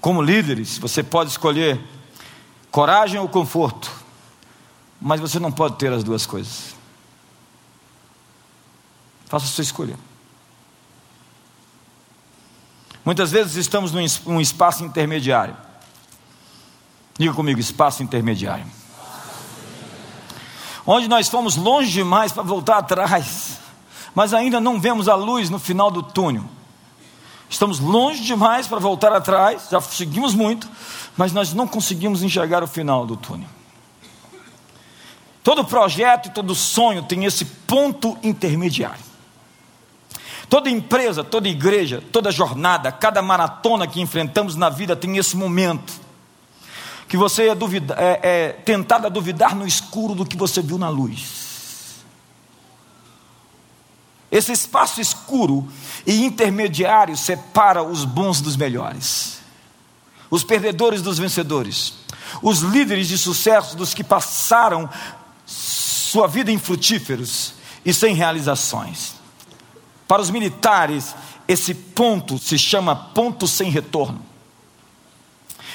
Como 0.00 0.22
líderes, 0.22 0.78
você 0.78 1.02
pode 1.02 1.30
escolher 1.30 1.80
coragem 2.70 3.18
ou 3.18 3.28
conforto, 3.28 4.05
mas 5.06 5.20
você 5.20 5.38
não 5.38 5.52
pode 5.52 5.76
ter 5.76 5.92
as 5.92 6.02
duas 6.02 6.26
coisas. 6.26 6.74
Faça 9.26 9.46
a 9.46 9.48
sua 9.48 9.62
escolha. 9.62 9.98
Muitas 13.04 13.30
vezes 13.30 13.56
estamos 13.56 13.92
num 13.92 14.40
espaço 14.40 14.84
intermediário. 14.84 15.56
Diga 17.18 17.32
comigo, 17.32 17.58
espaço 17.58 18.02
intermediário 18.02 18.66
onde 20.86 21.08
nós 21.08 21.28
fomos 21.28 21.56
longe 21.56 21.90
demais 21.90 22.32
para 22.32 22.44
voltar 22.44 22.78
atrás, 22.78 23.58
mas 24.14 24.32
ainda 24.32 24.60
não 24.60 24.80
vemos 24.80 25.08
a 25.08 25.16
luz 25.16 25.50
no 25.50 25.58
final 25.58 25.90
do 25.90 26.02
túnel. 26.02 26.44
Estamos 27.50 27.80
longe 27.80 28.22
demais 28.22 28.66
para 28.66 28.78
voltar 28.78 29.12
atrás, 29.12 29.68
já 29.70 29.80
seguimos 29.80 30.34
muito, 30.34 30.68
mas 31.16 31.32
nós 31.32 31.52
não 31.52 31.66
conseguimos 31.66 32.22
enxergar 32.22 32.62
o 32.62 32.66
final 32.66 33.04
do 33.04 33.16
túnel. 33.16 33.48
Todo 35.46 35.64
projeto 35.64 36.26
e 36.26 36.30
todo 36.32 36.56
sonho 36.56 37.04
tem 37.04 37.24
esse 37.24 37.44
ponto 37.44 38.18
intermediário. 38.20 39.04
Toda 40.48 40.68
empresa, 40.68 41.22
toda 41.22 41.48
igreja, 41.48 42.02
toda 42.10 42.32
jornada, 42.32 42.90
cada 42.90 43.22
maratona 43.22 43.86
que 43.86 44.00
enfrentamos 44.00 44.56
na 44.56 44.68
vida 44.68 44.96
tem 44.96 45.16
esse 45.18 45.36
momento 45.36 45.92
que 47.06 47.16
você 47.16 47.46
é, 47.46 47.54
duvida, 47.54 47.94
é, 47.96 48.20
é 48.24 48.48
tentado 48.54 49.06
a 49.06 49.08
duvidar 49.08 49.54
no 49.54 49.64
escuro 49.64 50.16
do 50.16 50.26
que 50.26 50.36
você 50.36 50.60
viu 50.60 50.78
na 50.78 50.88
luz. 50.88 52.02
Esse 54.32 54.50
espaço 54.50 55.00
escuro 55.00 55.68
e 56.04 56.24
intermediário 56.24 57.16
separa 57.16 57.84
os 57.84 58.04
bons 58.04 58.40
dos 58.40 58.56
melhores, 58.56 59.38
os 60.28 60.42
perdedores 60.42 61.02
dos 61.02 61.20
vencedores, 61.20 61.94
os 62.42 62.60
líderes 62.60 63.06
de 63.08 63.16
sucesso 63.16 63.76
dos 63.76 63.94
que 63.94 64.02
passaram 64.02 64.90
sua 66.06 66.28
vida 66.28 66.52
em 66.52 66.58
frutíferos 66.58 67.54
e 67.84 67.92
sem 67.92 68.14
realizações. 68.14 69.16
Para 70.06 70.22
os 70.22 70.30
militares, 70.30 71.16
esse 71.48 71.74
ponto 71.74 72.38
se 72.38 72.56
chama 72.56 72.94
ponto 72.94 73.46
sem 73.48 73.70
retorno. 73.70 74.24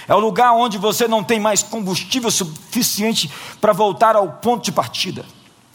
É 0.08 0.16
o 0.16 0.20
lugar 0.20 0.54
onde 0.54 0.78
você 0.78 1.06
não 1.08 1.22
tem 1.22 1.40
mais 1.40 1.62
combustível 1.62 2.32
suficiente 2.32 3.30
para 3.60 3.74
voltar 3.74 4.16
ao 4.16 4.32
ponto 4.32 4.64
de 4.64 4.72
partida. 4.72 5.26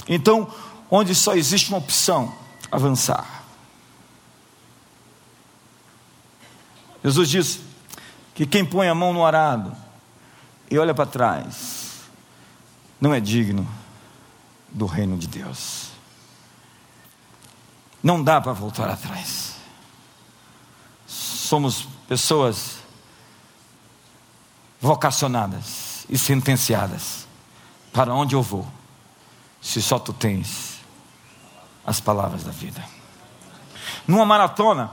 Então, 0.09 0.49
onde 0.90 1.14
só 1.14 1.35
existe 1.35 1.69
uma 1.69 1.79
opção: 1.79 2.35
avançar. 2.73 3.45
Jesus 7.05 7.29
diz 7.29 7.61
que 8.35 8.47
quem 8.47 8.64
põe 8.64 8.88
a 8.88 8.95
mão 8.95 9.12
no 9.12 9.25
arado 9.25 9.77
e 10.71 10.79
olha 10.79 10.95
para 10.95 11.07
trás 11.07 12.01
não 13.01 13.14
é 13.14 13.21
digno 13.21 13.86
do 14.76 14.84
reino 14.84 15.16
de 15.16 15.26
Deus. 15.26 15.88
Não 18.02 18.22
dá 18.22 18.40
para 18.40 18.52
voltar 18.52 18.90
atrás. 18.90 19.54
Somos 21.06 21.88
pessoas 22.06 22.76
vocacionadas 24.78 26.04
e 26.10 26.18
sentenciadas. 26.18 27.26
Para 27.90 28.12
onde 28.12 28.34
eu 28.34 28.42
vou? 28.42 28.68
Se 29.62 29.80
só 29.80 29.98
tu 29.98 30.12
tens 30.12 30.80
as 31.84 31.98
palavras 31.98 32.44
da 32.44 32.52
vida. 32.52 32.84
Numa 34.06 34.26
maratona, 34.26 34.92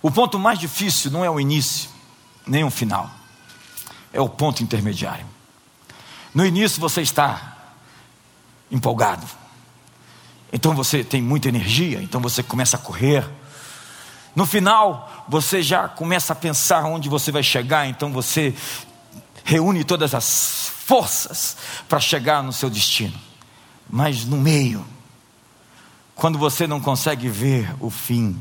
O 0.00 0.12
ponto 0.12 0.38
mais 0.38 0.60
difícil 0.60 1.10
não 1.10 1.24
é 1.24 1.30
o 1.30 1.40
início, 1.40 1.90
nem 2.46 2.62
o 2.62 2.70
final, 2.70 3.10
é 4.12 4.20
o 4.20 4.28
ponto 4.28 4.62
intermediário. 4.62 5.26
No 6.32 6.46
início 6.46 6.80
você 6.80 7.02
está 7.02 7.57
empolgado, 8.70 9.26
então 10.52 10.74
você 10.74 11.04
tem 11.04 11.20
muita 11.20 11.48
energia, 11.48 12.02
então 12.02 12.20
você 12.20 12.42
começa 12.42 12.76
a 12.76 12.80
correr. 12.80 13.28
No 14.34 14.46
final, 14.46 15.26
você 15.28 15.62
já 15.62 15.88
começa 15.88 16.32
a 16.32 16.36
pensar 16.36 16.84
onde 16.84 17.08
você 17.08 17.30
vai 17.30 17.42
chegar, 17.42 17.86
então 17.86 18.12
você 18.12 18.54
reúne 19.44 19.84
todas 19.84 20.14
as 20.14 20.70
forças 20.86 21.56
para 21.88 22.00
chegar 22.00 22.42
no 22.42 22.52
seu 22.52 22.70
destino. 22.70 23.18
Mas 23.90 24.24
no 24.24 24.36
meio, 24.36 24.84
quando 26.14 26.38
você 26.38 26.66
não 26.66 26.80
consegue 26.80 27.28
ver 27.28 27.74
o 27.80 27.90
fim, 27.90 28.40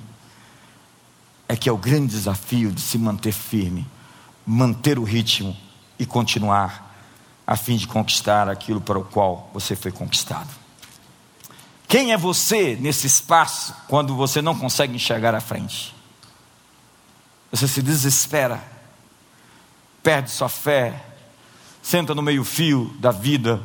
é 1.47 1.55
que 1.55 1.69
é 1.69 1.71
o 1.71 1.77
grande 1.77 2.07
desafio 2.07 2.71
de 2.71 2.81
se 2.81 2.97
manter 2.97 3.31
firme, 3.31 3.87
manter 4.45 4.97
o 4.99 5.03
ritmo 5.03 5.55
e 5.99 6.05
continuar 6.05 6.87
a 7.47 7.55
fim 7.55 7.77
de 7.77 7.88
conquistar 7.88 8.49
aquilo 8.49 8.81
para 8.81 8.99
o 8.99 9.05
qual 9.05 9.49
você 9.53 9.73
foi 9.73 9.89
conquistado. 9.89 10.49
Quem 11.88 12.12
é 12.12 12.17
você 12.17 12.75
nesse 12.75 13.07
espaço 13.07 13.73
quando 13.88 14.13
você 14.13 14.41
não 14.41 14.53
consegue 14.53 14.93
enxergar 14.93 15.33
a 15.33 15.39
frente? 15.39 15.95
Você 17.49 17.65
se 17.65 17.81
desespera, 17.81 18.62
perde 20.03 20.29
sua 20.29 20.49
fé, 20.49 21.01
senta 21.81 22.13
no 22.13 22.21
meio-fio 22.21 22.93
da 22.99 23.12
vida, 23.12 23.62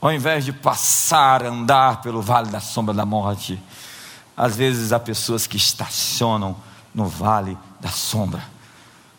ao 0.00 0.10
invés 0.10 0.46
de 0.46 0.54
passar, 0.54 1.44
andar 1.44 2.00
pelo 2.00 2.22
vale 2.22 2.50
da 2.50 2.60
sombra 2.60 2.94
da 2.94 3.04
morte, 3.04 3.62
às 4.34 4.56
vezes 4.56 4.94
há 4.94 4.98
pessoas 4.98 5.46
que 5.46 5.58
estacionam 5.58 6.56
no 6.94 7.06
vale 7.06 7.58
da 7.78 7.90
sombra. 7.90 8.42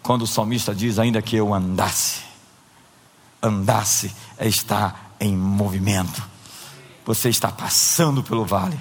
Quando 0.01 0.23
o 0.23 0.27
salmista 0.27 0.73
diz: 0.73 0.97
Ainda 0.97 1.21
que 1.21 1.35
eu 1.35 1.53
andasse, 1.53 2.30
andasse 3.41 4.13
é 4.37 4.47
estar 4.47 5.13
em 5.19 5.35
movimento. 5.35 6.21
Você 7.05 7.29
está 7.29 7.49
passando 7.49 8.21
pelo 8.23 8.45
vale, 8.45 8.79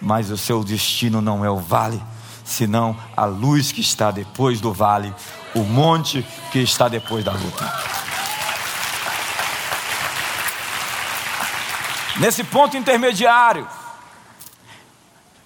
mas 0.00 0.30
o 0.30 0.36
seu 0.36 0.62
destino 0.62 1.20
não 1.20 1.44
é 1.44 1.50
o 1.50 1.58
vale, 1.58 2.02
senão 2.44 2.96
a 3.16 3.24
luz 3.24 3.72
que 3.72 3.80
está 3.80 4.10
depois 4.10 4.60
do 4.60 4.72
vale, 4.72 5.14
o 5.54 5.60
monte 5.60 6.24
que 6.52 6.58
está 6.58 6.88
depois 6.88 7.24
da 7.24 7.32
luta. 7.32 7.72
Nesse 12.16 12.44
ponto 12.44 12.76
intermediário, 12.76 13.66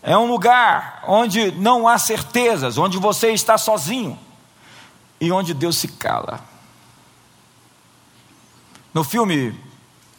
é 0.03 0.17
um 0.17 0.27
lugar 0.27 1.03
onde 1.07 1.51
não 1.53 1.89
há 1.89 1.99
certezas, 1.99 2.79
onde 2.79 2.99
você 2.99 3.31
está 3.33 3.57
sozinho 3.57 4.19
e 5.21 5.33
onde 5.33 5.55
Deus 5.55 5.77
se 5.79 5.89
cala. 5.89 6.48
No 8.93 9.05
filme 9.05 9.55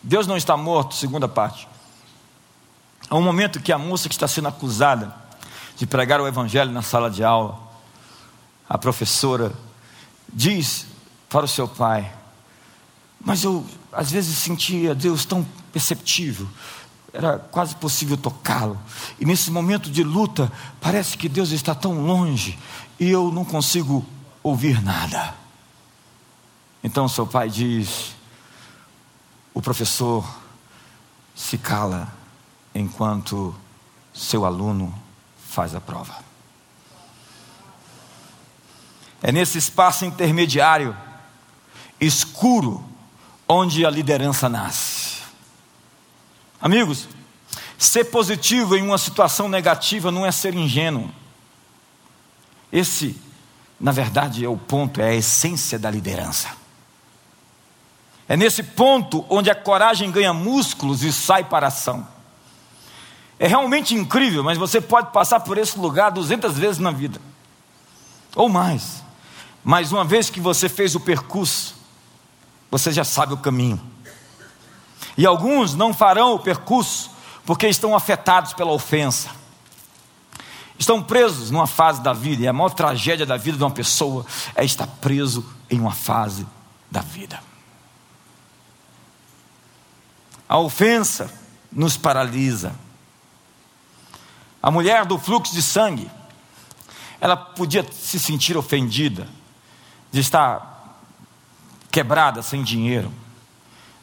Deus 0.01 0.25
não 0.25 0.37
está 0.37 0.55
morto, 0.55 0.95
segunda 0.95 1.27
parte. 1.27 1.67
Há 3.09 3.15
um 3.15 3.21
momento 3.21 3.59
que 3.59 3.71
a 3.71 3.77
moça 3.77 4.07
que 4.07 4.15
está 4.15 4.27
sendo 4.27 4.47
acusada 4.47 5.13
de 5.75 5.85
pregar 5.85 6.21
o 6.21 6.27
evangelho 6.27 6.71
na 6.71 6.81
sala 6.81 7.09
de 7.09 7.23
aula, 7.23 7.59
a 8.67 8.77
professora 8.77 9.53
diz 10.31 10.85
para 11.29 11.45
o 11.45 11.47
seu 11.47 11.67
pai: 11.67 12.11
Mas 13.19 13.43
eu 13.43 13.65
às 13.91 14.11
vezes 14.11 14.37
sentia 14.37 14.95
Deus 14.95 15.25
tão 15.25 15.45
perceptível, 15.73 16.47
era 17.11 17.39
quase 17.39 17.75
possível 17.75 18.15
tocá-lo. 18.15 18.79
E 19.19 19.25
nesse 19.25 19.51
momento 19.51 19.89
de 19.89 20.03
luta, 20.03 20.51
parece 20.79 21.17
que 21.17 21.27
Deus 21.27 21.51
está 21.51 21.75
tão 21.75 22.05
longe 22.05 22.57
e 22.99 23.09
eu 23.09 23.31
não 23.31 23.43
consigo 23.43 24.05
ouvir 24.41 24.81
nada. 24.81 25.33
Então 26.83 27.07
seu 27.09 27.27
pai 27.27 27.49
diz: 27.49 28.15
o 29.53 29.61
professor 29.61 30.27
se 31.35 31.57
cala 31.57 32.11
enquanto 32.73 33.55
seu 34.13 34.45
aluno 34.45 34.93
faz 35.47 35.73
a 35.73 35.81
prova. 35.81 36.15
É 39.21 39.31
nesse 39.31 39.57
espaço 39.57 40.05
intermediário, 40.05 40.95
escuro, 41.99 42.83
onde 43.47 43.85
a 43.85 43.89
liderança 43.89 44.47
nasce. 44.47 45.19
Amigos, 46.61 47.07
ser 47.77 48.05
positivo 48.05 48.75
em 48.75 48.83
uma 48.83 48.97
situação 48.97 49.49
negativa 49.49 50.11
não 50.11 50.25
é 50.25 50.31
ser 50.31 50.53
ingênuo. 50.53 51.09
Esse, 52.71 53.19
na 53.79 53.91
verdade, 53.91 54.45
é 54.45 54.49
o 54.49 54.57
ponto, 54.57 55.01
é 55.01 55.09
a 55.09 55.15
essência 55.15 55.79
da 55.79 55.89
liderança. 55.89 56.58
É 58.29 58.37
nesse 58.37 58.61
ponto 58.61 59.25
onde 59.27 59.49
a 59.49 59.55
coragem 59.55 60.11
ganha 60.11 60.31
músculos 60.31 61.01
e 61.01 61.11
sai 61.11 61.43
para 61.43 61.65
a 61.65 61.69
ação. 61.69 62.07
É 63.39 63.47
realmente 63.47 63.95
incrível, 63.95 64.43
mas 64.43 64.55
você 64.55 64.79
pode 64.79 65.11
passar 65.11 65.39
por 65.39 65.57
esse 65.57 65.79
lugar 65.79 66.11
duzentas 66.11 66.55
vezes 66.55 66.77
na 66.77 66.91
vida, 66.91 67.19
ou 68.35 68.47
mais. 68.47 69.01
Mas 69.63 69.91
uma 69.91 70.05
vez 70.05 70.29
que 70.29 70.39
você 70.39 70.69
fez 70.69 70.93
o 70.93 70.99
percurso, 70.99 71.75
você 72.69 72.91
já 72.91 73.03
sabe 73.03 73.33
o 73.33 73.37
caminho. 73.37 73.81
E 75.17 75.25
alguns 75.25 75.73
não 75.73 75.91
farão 75.91 76.35
o 76.35 76.39
percurso 76.39 77.09
porque 77.45 77.67
estão 77.67 77.95
afetados 77.95 78.53
pela 78.53 78.71
ofensa. 78.71 79.29
Estão 80.77 81.01
presos 81.01 81.49
numa 81.49 81.65
fase 81.65 81.99
da 82.01 82.13
vida, 82.13 82.43
e 82.43 82.47
a 82.47 82.53
maior 82.53 82.69
tragédia 82.69 83.25
da 83.25 83.37
vida 83.37 83.57
de 83.57 83.63
uma 83.63 83.71
pessoa 83.71 84.23
é 84.53 84.63
estar 84.63 84.85
preso 84.85 85.43
em 85.67 85.79
uma 85.79 85.91
fase 85.91 86.45
da 86.91 87.01
vida. 87.01 87.48
A 90.49 90.57
ofensa 90.57 91.31
nos 91.71 91.95
paralisa. 91.95 92.73
A 94.61 94.71
mulher 94.71 95.05
do 95.05 95.17
fluxo 95.17 95.53
de 95.53 95.61
sangue, 95.61 96.09
ela 97.21 97.37
podia 97.37 97.85
se 97.91 98.19
sentir 98.19 98.57
ofendida 98.57 99.27
de 100.11 100.19
estar 100.19 100.97
quebrada, 101.91 102.41
sem 102.41 102.63
dinheiro 102.63 103.13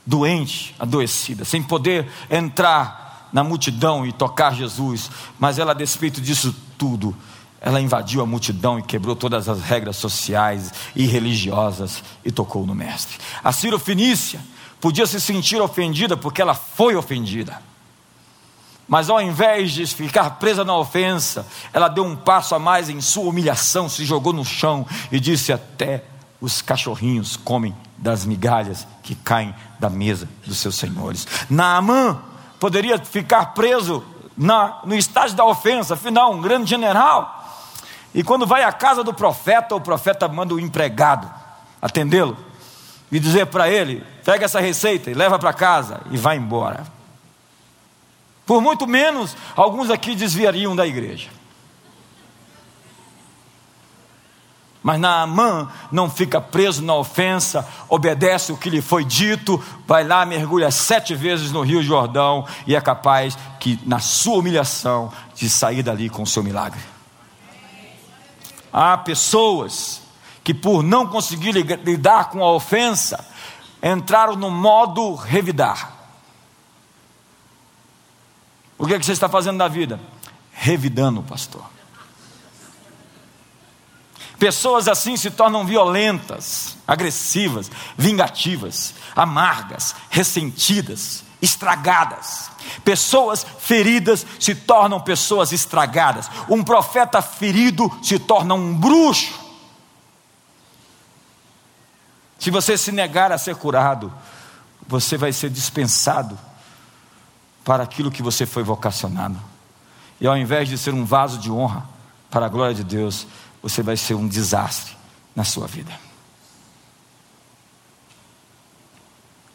doente, 0.07 0.75
adoecida, 0.79 1.45
sem 1.45 1.61
poder 1.61 2.09
entrar 2.31 3.29
na 3.33 3.43
multidão 3.43 4.07
e 4.07 4.13
tocar 4.13 4.55
Jesus, 4.55 5.11
mas 5.39 5.59
ela, 5.59 5.73
a 5.73 5.75
despeito 5.75 6.21
disso 6.21 6.55
tudo, 6.79 7.15
ela 7.61 7.81
invadiu 7.81 8.23
a 8.23 8.27
multidão 8.27 8.79
e 8.79 8.83
quebrou 8.83 9.17
todas 9.17 9.49
as 9.49 9.61
regras 9.63 9.97
sociais 9.97 10.73
e 10.95 11.07
religiosas 11.07 12.05
e 12.25 12.31
tocou 12.31 12.65
no 12.65 12.75
Mestre. 12.75 13.19
A 13.43 13.51
Ciro 13.51 13.79
Fenícia 13.79 14.41
podia 14.81 15.07
se 15.07 15.21
sentir 15.21 15.61
ofendida 15.61 16.17
porque 16.17 16.43
ela 16.43 16.55
foi 16.55 16.97
ofendida. 16.97 17.61
Mas 18.89 19.11
ao 19.11 19.21
invés 19.21 19.73
de 19.73 19.87
ficar 19.87 20.31
presa 20.39 20.65
na 20.65 20.77
ofensa, 20.77 21.47
ela 21.73 21.89
deu 21.89 22.05
um 22.05 22.15
passo 22.15 22.55
a 22.55 22.59
mais 22.59 22.89
em 22.89 23.01
sua 23.01 23.25
humilhação, 23.25 23.89
se 23.89 24.05
jogou 24.05 24.33
no 24.33 24.45
chão 24.45 24.87
e 25.11 25.19
disse: 25.19 25.53
Até 25.53 26.05
os 26.41 26.63
cachorrinhos 26.63 27.37
comem 27.37 27.75
das 27.99 28.25
migalhas 28.25 28.87
que 29.03 29.15
caem 29.15 29.55
da 29.81 29.91
mesa 29.91 30.29
dos 30.47 30.59
seus 30.59 30.77
senhores. 30.77 31.27
Naamã 31.51 32.21
poderia 32.61 32.99
ficar 32.99 33.47
preso 33.55 34.05
na, 34.37 34.81
no 34.85 34.95
estágio 34.95 35.37
da 35.37 35.45
ofensa, 35.45 35.95
afinal, 35.95 36.33
um 36.33 36.41
grande 36.41 36.71
general. 36.71 37.33
E 38.15 38.23
quando 38.23 38.47
vai 38.47 38.63
à 38.63 38.73
casa 38.73 39.03
do 39.03 39.13
profeta, 39.13 39.75
o 39.75 39.81
profeta 39.81 40.29
manda 40.29 40.55
o 40.55 40.61
empregado 40.61 41.29
atendê-lo 41.81 42.37
e 43.11 43.19
dizer 43.19 43.47
para 43.47 43.69
ele: 43.69 44.03
pega 44.27 44.45
essa 44.45 44.59
receita 44.59 45.09
e 45.09 45.15
leva 45.15 45.39
para 45.39 45.53
casa 45.53 46.01
e 46.11 46.17
vai 46.17 46.37
embora. 46.37 46.85
Por 48.45 48.61
muito 48.61 48.85
menos, 48.85 49.37
alguns 49.55 49.89
aqui 49.89 50.17
desviariam 50.17 50.75
da 50.75 50.85
igreja. 50.85 51.31
Mas 54.83 54.99
Naamã 54.99 55.71
não 55.93 56.11
fica 56.11 56.41
preso 56.41 56.83
na 56.83 56.95
ofensa, 56.95 57.69
obedece 57.89 58.51
o 58.51 58.57
que 58.57 58.69
lhe 58.69 58.83
foi 58.83 59.05
dito, 59.05 59.63
vai 59.87 60.03
lá, 60.03 60.27
mergulha 60.27 60.73
sete 60.73 61.15
vezes 61.15 61.53
no 61.53 61.63
Rio 61.63 61.81
Jordão 61.81 62.45
e 62.67 62.75
é 62.75 62.81
capaz 62.81 63.39
que, 63.61 63.79
na 63.87 64.01
sua 64.01 64.39
humilhação, 64.39 65.13
de 65.37 65.49
sair 65.49 65.85
dali 65.85 66.11
com 66.11 66.25
o 66.25 66.27
seu 66.27 66.43
milagre. 66.43 66.81
Há 68.73 68.99
pessoas 68.99 70.03
que, 70.43 70.53
por 70.53 70.83
não 70.83 71.07
conseguir 71.07 71.53
lidar 71.53 72.31
com 72.31 72.43
a 72.43 72.53
ofensa, 72.53 73.25
entraram 73.93 74.37
no 74.37 74.51
modo 74.51 75.15
revidar. 75.15 75.93
O 78.79 78.87
que, 78.87 78.95
é 78.95 78.99
que 78.99 79.07
você 79.07 79.13
está 79.13 79.29
fazendo 79.29 79.59
da 79.59 79.69
vida? 79.69 79.99
Revidando, 80.53 81.23
pastor. 81.23 81.65
Pessoas 84.39 84.87
assim 84.87 85.17
se 85.17 85.31
tornam 85.31 85.65
violentas, 85.65 86.77
agressivas, 86.87 87.71
vingativas, 87.97 88.95
amargas, 89.15 89.95
ressentidas, 90.11 91.25
estragadas. 91.41 92.51
Pessoas 92.85 93.47
feridas 93.59 94.27
se 94.39 94.55
tornam 94.55 95.01
pessoas 95.01 95.53
estragadas. 95.53 96.31
Um 96.51 96.63
profeta 96.63 97.23
ferido 97.23 97.91
se 98.03 98.19
torna 98.19 98.55
um 98.55 98.75
bruxo. 98.75 99.46
Se 102.39 102.51
você 102.51 102.77
se 102.77 102.93
negar 102.93 103.33
a 103.33 103.39
ser 103.39 103.57
curado, 103.57 104.13
você 104.87 105.17
vai 105.17 105.33
ser 105.33 105.51
dispensado 105.51 106.39
para 107.65 107.83
aquilo 107.83 108.11
que 108.11 108.23
você 108.23 108.47
foi 108.47 108.63
vocacionado. 108.63 109.37
E 110.21 110.27
ao 110.27 110.37
invés 110.37 110.69
de 110.69 110.79
ser 110.79 110.95
um 110.95 111.05
vaso 111.05 111.39
de 111.39 111.51
honra 111.51 111.85
para 112.31 112.47
a 112.47 112.49
glória 112.49 112.75
de 112.75 112.85
Deus, 112.85 113.27
você 113.63 113.83
vai 113.83 113.97
ser 113.97 114.15
um 114.15 114.29
desastre 114.29 114.97
na 115.35 115.45
sua 115.45 115.67
vida. 115.67 115.93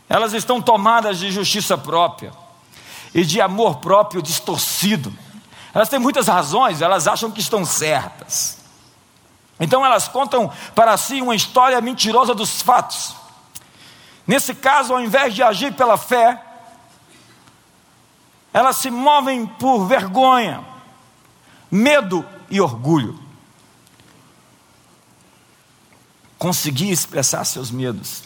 Elas 0.10 0.34
estão 0.34 0.62
tomadas 0.62 1.18
de 1.20 1.32
justiça 1.32 1.78
própria 1.78 2.34
e 3.14 3.24
de 3.24 3.40
amor 3.40 3.78
próprio 3.78 4.22
distorcido. 4.22 5.14
Elas 5.74 5.88
têm 5.88 6.00
muitas 6.00 6.28
razões, 6.28 6.82
elas 6.82 7.08
acham 7.08 7.32
que 7.32 7.40
estão 7.40 7.64
certas. 7.64 8.61
Então 9.62 9.86
elas 9.86 10.08
contam 10.08 10.52
para 10.74 10.98
si 10.98 11.22
uma 11.22 11.36
história 11.36 11.80
mentirosa 11.80 12.34
dos 12.34 12.64
fatos. 12.64 13.16
Nesse 14.26 14.56
caso, 14.56 14.92
ao 14.92 15.00
invés 15.00 15.36
de 15.36 15.44
agir 15.44 15.74
pela 15.74 15.98
fé, 15.98 16.42
elas 18.52 18.78
se 18.78 18.90
movem 18.90 19.46
por 19.46 19.86
vergonha, 19.86 20.66
medo 21.70 22.26
e 22.50 22.60
orgulho. 22.60 23.20
Conseguir 26.40 26.90
expressar 26.90 27.46
seus 27.46 27.70
medos 27.70 28.24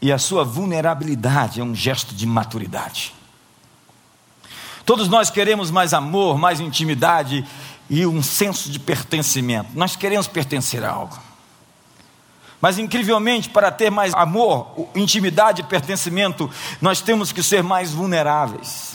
e 0.00 0.12
a 0.12 0.18
sua 0.18 0.44
vulnerabilidade 0.44 1.60
é 1.60 1.64
um 1.64 1.74
gesto 1.74 2.14
de 2.14 2.26
maturidade. 2.26 3.12
Todos 4.84 5.08
nós 5.08 5.30
queremos 5.30 5.68
mais 5.68 5.92
amor, 5.92 6.38
mais 6.38 6.60
intimidade 6.60 7.44
e 7.88 8.06
um 8.06 8.22
senso 8.22 8.70
de 8.70 8.78
pertencimento. 8.78 9.70
Nós 9.74 9.96
queremos 9.96 10.26
pertencer 10.26 10.84
a 10.84 10.90
algo. 10.90 11.18
Mas 12.60 12.78
incrivelmente, 12.78 13.50
para 13.50 13.70
ter 13.70 13.90
mais 13.90 14.14
amor, 14.14 14.88
intimidade 14.94 15.60
e 15.60 15.64
pertencimento, 15.64 16.50
nós 16.80 17.00
temos 17.00 17.30
que 17.30 17.42
ser 17.42 17.62
mais 17.62 17.92
vulneráveis. 17.92 18.94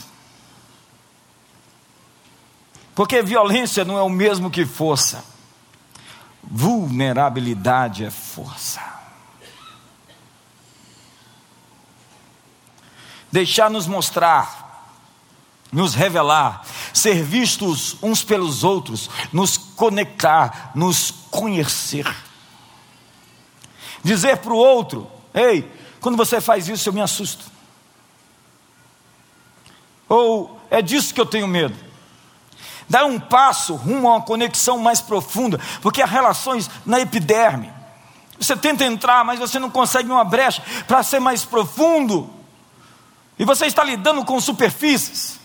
Porque 2.96 3.22
violência 3.22 3.86
não 3.86 3.98
é 3.98 4.02
o 4.02 4.10
mesmo 4.10 4.50
que 4.50 4.66
força. 4.66 5.24
Vulnerabilidade 6.44 8.04
é 8.04 8.12
força. 8.12 8.82
Deixar 13.32 13.70
nos 13.70 13.88
mostrar, 13.88 14.61
nos 15.72 15.94
revelar, 15.96 16.64
ser 16.94 17.24
vistos 17.24 17.96
uns 18.02 18.24
pelos 18.24 18.64
outros, 18.64 19.10
nos 19.32 19.58
conectar, 19.58 20.72
nos 20.76 21.12
conhecer. 21.30 22.06
Dizer 24.04 24.38
para 24.38 24.54
o 24.54 24.58
outro: 24.58 25.10
Ei, 25.34 25.72
quando 26.02 26.18
você 26.18 26.42
faz 26.42 26.68
isso 26.68 26.90
eu 26.90 26.94
me 26.94 27.02
assusto. 27.02 27.46
Ou 30.10 30.60
é 30.70 30.82
disso 30.82 31.14
que 31.14 31.22
eu 31.22 31.26
tenho 31.26 31.48
medo. 31.48 31.76
Dar 32.90 33.06
um 33.06 33.18
passo 33.18 33.76
rumo 33.76 34.10
a 34.10 34.16
uma 34.16 34.22
conexão 34.22 34.78
mais 34.78 35.00
profunda, 35.00 35.60
porque 35.82 36.02
há 36.02 36.06
relações 36.06 36.70
na 36.86 37.00
epiderme. 37.00 37.72
Você 38.38 38.58
tenta 38.58 38.84
entrar, 38.84 39.24
mas 39.24 39.40
você 39.40 39.60
não 39.60 39.70
consegue 39.70 40.10
uma 40.10 40.24
brecha 40.26 40.62
para 40.88 41.04
ser 41.04 41.20
mais 41.20 41.46
profundo. 41.46 42.30
E 43.40 43.46
você 43.46 43.68
está 43.68 43.84
lidando 43.84 44.26
com 44.26 44.42
superfícies. 44.42 45.41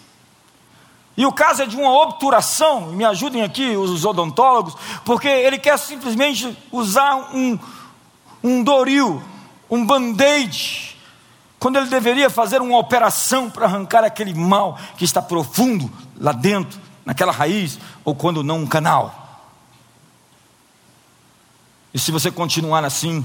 E 1.16 1.24
o 1.24 1.32
caso 1.32 1.62
é 1.62 1.66
de 1.66 1.76
uma 1.76 1.90
obturação, 1.90 2.88
me 2.92 3.04
ajudem 3.04 3.42
aqui 3.42 3.76
os 3.76 4.04
odontólogos, 4.04 4.76
porque 5.04 5.28
ele 5.28 5.58
quer 5.58 5.78
simplesmente 5.78 6.56
usar 6.70 7.30
um, 7.34 7.58
um 8.44 8.62
doril, 8.62 9.22
um 9.70 9.84
band-aid, 9.86 10.94
quando 11.58 11.76
ele 11.76 11.86
deveria 11.86 12.28
fazer 12.28 12.60
uma 12.60 12.78
operação 12.78 13.48
para 13.48 13.64
arrancar 13.64 14.04
aquele 14.04 14.34
mal 14.34 14.78
que 14.98 15.04
está 15.04 15.22
profundo 15.22 15.90
lá 16.18 16.32
dentro, 16.32 16.78
naquela 17.04 17.32
raiz, 17.32 17.78
ou 18.04 18.14
quando 18.14 18.44
não 18.44 18.58
um 18.58 18.66
canal. 18.66 19.22
E 21.94 21.98
se 21.98 22.12
você 22.12 22.30
continuar 22.30 22.84
assim, 22.84 23.24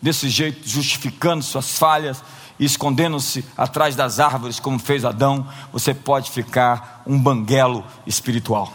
desse 0.00 0.28
jeito, 0.28 0.68
justificando 0.68 1.42
suas 1.42 1.78
falhas, 1.78 2.22
escondendo-se 2.58 3.44
atrás 3.56 3.96
das 3.96 4.20
árvores, 4.20 4.60
como 4.60 4.78
fez 4.78 5.04
Adão, 5.04 5.46
você 5.72 5.92
pode 5.92 6.30
ficar 6.30 7.02
um 7.06 7.18
banguelo 7.18 7.84
espiritual 8.06 8.72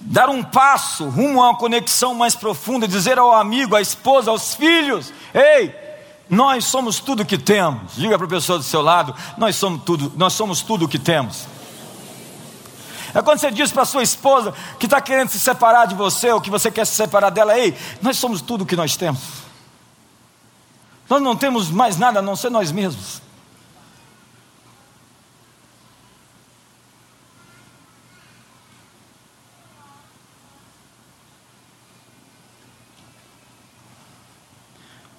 dar 0.00 0.30
um 0.30 0.42
passo 0.42 1.08
rumo 1.08 1.42
a 1.42 1.50
uma 1.50 1.56
conexão 1.56 2.14
mais 2.14 2.34
profunda, 2.34 2.88
dizer 2.88 3.18
ao 3.18 3.32
amigo, 3.32 3.76
à 3.76 3.80
esposa, 3.80 4.30
aos 4.30 4.54
filhos: 4.54 5.12
Ei, 5.34 5.74
nós 6.28 6.64
somos 6.64 7.00
tudo 7.00 7.22
o 7.22 7.26
que 7.26 7.36
temos. 7.36 7.96
Diga 7.96 8.16
para 8.16 8.26
a 8.26 8.30
pessoa 8.30 8.58
do 8.58 8.64
seu 8.64 8.80
lado: 8.80 9.14
Nós 9.36 9.56
somos 9.56 9.82
tudo, 9.82 10.12
nós 10.16 10.32
somos 10.32 10.62
tudo 10.62 10.86
o 10.86 10.88
que 10.88 10.98
temos. 10.98 11.46
É 13.12 13.20
quando 13.20 13.40
você 13.40 13.50
diz 13.50 13.72
para 13.72 13.84
sua 13.84 14.04
esposa 14.04 14.54
que 14.78 14.86
está 14.86 15.00
querendo 15.00 15.28
se 15.28 15.40
separar 15.40 15.86
de 15.86 15.94
você, 15.94 16.30
ou 16.30 16.40
que 16.40 16.48
você 16.48 16.70
quer 16.70 16.86
se 16.86 16.94
separar 16.94 17.30
dela, 17.30 17.58
ei, 17.58 17.76
nós 18.00 18.16
somos 18.16 18.40
tudo 18.40 18.62
o 18.62 18.66
que 18.66 18.76
nós 18.76 18.96
temos. 18.96 19.20
Nós 21.10 21.20
não 21.20 21.34
temos 21.34 21.68
mais 21.68 21.96
nada 21.96 22.20
a 22.20 22.22
não 22.22 22.36
ser 22.36 22.50
nós 22.50 22.70
mesmos. 22.70 23.20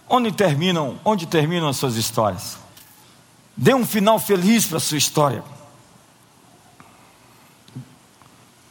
Onde 0.07 0.31
terminam, 0.31 0.97
onde 1.03 1.27
terminam 1.27 1.67
as 1.67 1.75
suas 1.75 1.97
histórias? 1.97 2.57
Dê 3.57 3.73
um 3.73 3.85
final 3.85 4.17
feliz 4.17 4.65
para 4.65 4.77
a 4.77 4.79
sua 4.79 4.97
história. 4.97 5.43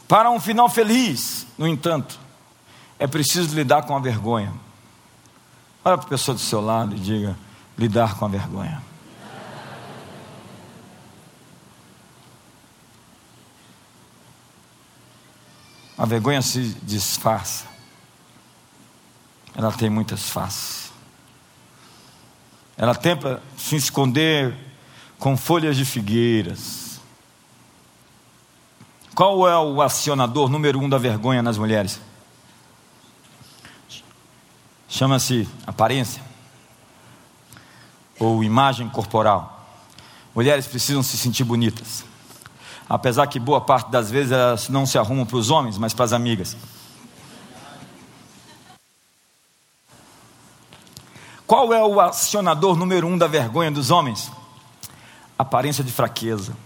Para 0.09 0.31
um 0.31 0.41
final 0.41 0.71
feliz, 0.71 1.47
no 1.59 1.69
entanto, 1.69 2.19
é 2.99 3.07
preciso 3.07 3.55
lidar 3.55 3.83
com 3.83 3.95
a 3.95 4.01
vergonha. 4.01 4.70
Olha 5.85 5.97
para 5.97 6.07
a 6.07 6.11
pessoa 6.11 6.35
do 6.35 6.41
seu 6.41 6.61
lado 6.61 6.95
e 6.95 6.99
diga: 6.99 7.37
lidar 7.77 8.19
com 8.19 8.25
a 8.25 8.29
vergonha. 8.29 8.83
A 15.97 16.07
vergonha 16.07 16.41
se 16.41 16.75
disfarça. 16.83 17.67
Ela 19.55 19.71
tem 19.73 19.91
muitas 19.91 20.31
faces. 20.31 20.91
Ela 22.77 22.95
tenta 22.95 23.43
se 23.59 23.77
esconder 23.77 24.57
com 25.19 25.37
folhas 25.37 25.77
de 25.77 25.85
figueiras. 25.85 26.99
Qual 29.15 29.47
é 29.47 29.59
o 29.59 29.83
acionador 29.83 30.49
número 30.49 30.79
um 30.79 30.89
da 30.89 30.97
vergonha 30.97 31.43
nas 31.43 31.59
mulheres? 31.59 32.01
Chama-se 34.91 35.49
aparência 35.65 36.21
ou 38.19 38.43
imagem 38.43 38.89
corporal. 38.91 39.65
Mulheres 40.35 40.67
precisam 40.67 41.03
se 41.03 41.17
sentir 41.17 41.45
bonitas. 41.45 42.05
Apesar 42.89 43.29
que 43.29 43.39
boa 43.39 43.61
parte 43.61 43.89
das 43.89 44.11
vezes 44.11 44.33
elas 44.33 44.69
não 44.69 44.85
se 44.85 44.99
arrumam 44.99 45.25
para 45.25 45.37
os 45.37 45.49
homens, 45.49 45.79
mas 45.79 45.95
para 45.95 46.05
as 46.05 46.13
amigas. 46.13 46.57
Qual 51.47 51.73
é 51.73 51.83
o 51.85 52.01
acionador 52.01 52.77
número 52.77 53.07
um 53.07 53.17
da 53.17 53.29
vergonha 53.29 53.71
dos 53.71 53.93
homens? 53.93 54.31
Aparência 55.39 55.85
de 55.85 55.93
fraqueza. 55.93 56.57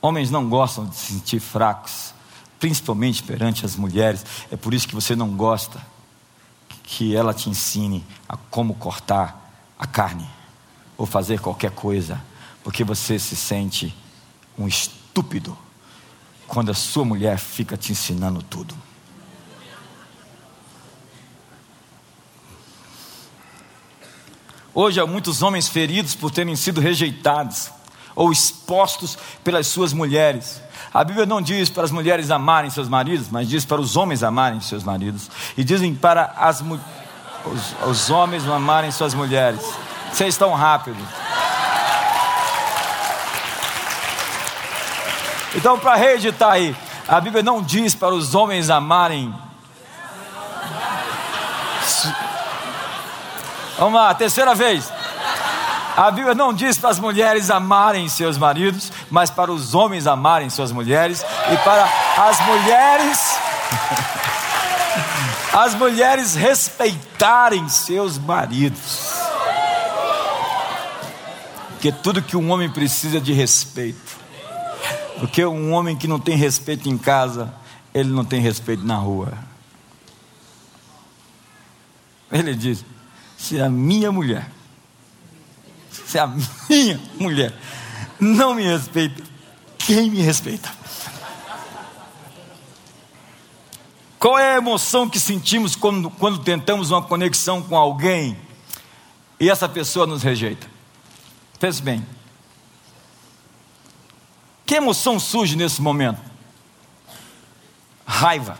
Homens 0.00 0.30
não 0.30 0.48
gostam 0.48 0.86
de 0.86 0.94
se 0.94 1.12
sentir 1.12 1.40
fracos, 1.40 2.14
principalmente 2.60 3.22
perante 3.22 3.64
as 3.64 3.74
mulheres. 3.74 4.24
É 4.52 4.56
por 4.56 4.72
isso 4.72 4.86
que 4.86 4.94
você 4.94 5.16
não 5.16 5.30
gosta 5.30 5.84
que 6.84 7.16
ela 7.16 7.32
te 7.32 7.48
ensine 7.48 8.04
a 8.28 8.36
como 8.36 8.74
cortar 8.74 9.50
a 9.78 9.86
carne 9.86 10.28
ou 10.96 11.06
fazer 11.06 11.40
qualquer 11.40 11.70
coisa, 11.70 12.20
porque 12.62 12.84
você 12.84 13.18
se 13.18 13.34
sente 13.34 13.94
um 14.58 14.68
estúpido 14.68 15.56
quando 16.46 16.70
a 16.70 16.74
sua 16.74 17.04
mulher 17.04 17.38
fica 17.38 17.76
te 17.76 17.92
ensinando 17.92 18.42
tudo. 18.42 18.74
Hoje 24.74 25.00
há 25.00 25.06
muitos 25.06 25.42
homens 25.42 25.68
feridos 25.68 26.14
por 26.14 26.30
terem 26.30 26.54
sido 26.54 26.80
rejeitados 26.80 27.70
ou 28.20 28.30
expostos 28.30 29.16
pelas 29.42 29.66
suas 29.66 29.94
mulheres. 29.94 30.60
A 30.92 31.02
Bíblia 31.02 31.24
não 31.24 31.40
diz 31.40 31.70
para 31.70 31.84
as 31.84 31.90
mulheres 31.90 32.30
amarem 32.30 32.68
seus 32.68 32.86
maridos, 32.86 33.30
mas 33.30 33.48
diz 33.48 33.64
para 33.64 33.80
os 33.80 33.96
homens 33.96 34.22
amarem 34.22 34.60
seus 34.60 34.84
maridos. 34.84 35.30
E 35.56 35.64
dizem 35.64 35.94
para 35.94 36.34
as, 36.36 36.60
os, 36.60 37.88
os 37.88 38.10
homens 38.10 38.46
amarem 38.46 38.90
suas 38.90 39.14
mulheres. 39.14 39.62
Vocês 40.12 40.34
estão 40.34 40.52
rápidos. 40.52 41.02
Então, 45.54 45.78
para 45.78 45.94
reeditar 45.94 46.52
aí, 46.52 46.76
a 47.08 47.18
Bíblia 47.22 47.42
não 47.42 47.62
diz 47.62 47.94
para 47.94 48.14
os 48.14 48.34
homens 48.34 48.68
amarem. 48.68 49.34
Vamos 53.78 53.94
lá, 53.94 54.12
terceira 54.12 54.54
vez. 54.54 54.99
A 56.00 56.10
Bíblia 56.10 56.34
não 56.34 56.54
diz 56.54 56.78
para 56.78 56.88
as 56.88 56.98
mulheres 56.98 57.50
amarem 57.50 58.08
seus 58.08 58.38
maridos, 58.38 58.90
mas 59.10 59.28
para 59.28 59.52
os 59.52 59.74
homens 59.74 60.06
amarem 60.06 60.48
suas 60.48 60.72
mulheres 60.72 61.22
e 61.22 61.56
para 61.58 61.84
as 62.16 62.46
mulheres 62.46 63.18
as 65.52 65.74
mulheres 65.74 66.34
respeitarem 66.34 67.68
seus 67.68 68.16
maridos. 68.16 69.12
Porque 71.72 71.92
tudo 71.92 72.22
que 72.22 72.34
um 72.34 72.50
homem 72.50 72.70
precisa 72.70 73.18
é 73.18 73.20
de 73.20 73.34
respeito. 73.34 74.16
Porque 75.18 75.44
um 75.44 75.70
homem 75.74 75.98
que 75.98 76.08
não 76.08 76.18
tem 76.18 76.34
respeito 76.34 76.88
em 76.88 76.96
casa, 76.96 77.52
ele 77.92 78.08
não 78.08 78.24
tem 78.24 78.40
respeito 78.40 78.86
na 78.86 78.96
rua. 78.96 79.34
Ele 82.32 82.54
diz: 82.54 82.86
se 83.36 83.60
a 83.60 83.68
minha 83.68 84.10
mulher 84.10 84.59
se 86.10 86.18
a 86.18 86.26
minha 86.68 87.00
mulher 87.18 87.54
não 88.18 88.52
me 88.52 88.64
respeita, 88.64 89.22
quem 89.78 90.10
me 90.10 90.20
respeita? 90.20 90.68
Qual 94.18 94.36
é 94.36 94.54
a 94.54 94.56
emoção 94.56 95.08
que 95.08 95.20
sentimos 95.20 95.76
quando, 95.76 96.10
quando 96.10 96.40
tentamos 96.40 96.90
uma 96.90 97.00
conexão 97.00 97.62
com 97.62 97.76
alguém 97.76 98.36
e 99.38 99.48
essa 99.48 99.68
pessoa 99.68 100.04
nos 100.04 100.22
rejeita? 100.22 100.66
Pense 101.60 101.80
bem. 101.80 102.04
Que 104.66 104.74
emoção 104.74 105.18
surge 105.18 105.56
nesse 105.56 105.80
momento? 105.80 106.20
Raiva. 108.04 108.58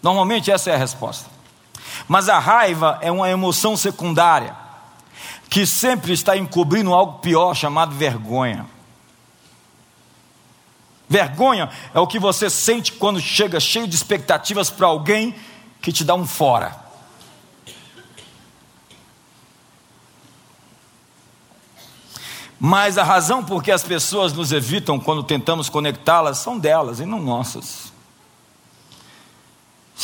Normalmente 0.00 0.50
essa 0.50 0.70
é 0.70 0.74
a 0.74 0.78
resposta. 0.78 1.28
Mas 2.06 2.28
a 2.28 2.38
raiva 2.38 2.98
é 3.02 3.10
uma 3.10 3.28
emoção 3.28 3.76
secundária 3.76 4.63
que 5.54 5.64
sempre 5.64 6.12
está 6.12 6.36
encobrindo 6.36 6.92
algo 6.92 7.20
pior 7.20 7.54
chamado 7.54 7.94
vergonha. 7.94 8.66
Vergonha 11.08 11.70
é 11.94 12.00
o 12.00 12.08
que 12.08 12.18
você 12.18 12.50
sente 12.50 12.90
quando 12.90 13.20
chega 13.20 13.60
cheio 13.60 13.86
de 13.86 13.94
expectativas 13.94 14.68
para 14.68 14.88
alguém 14.88 15.32
que 15.80 15.92
te 15.92 16.02
dá 16.02 16.12
um 16.16 16.26
fora. 16.26 16.74
Mas 22.58 22.98
a 22.98 23.04
razão 23.04 23.44
por 23.44 23.62
que 23.62 23.70
as 23.70 23.84
pessoas 23.84 24.32
nos 24.32 24.50
evitam 24.50 24.98
quando 24.98 25.22
tentamos 25.22 25.68
conectá-las 25.68 26.38
são 26.38 26.58
delas 26.58 26.98
e 26.98 27.06
não 27.06 27.22
nossas. 27.22 27.93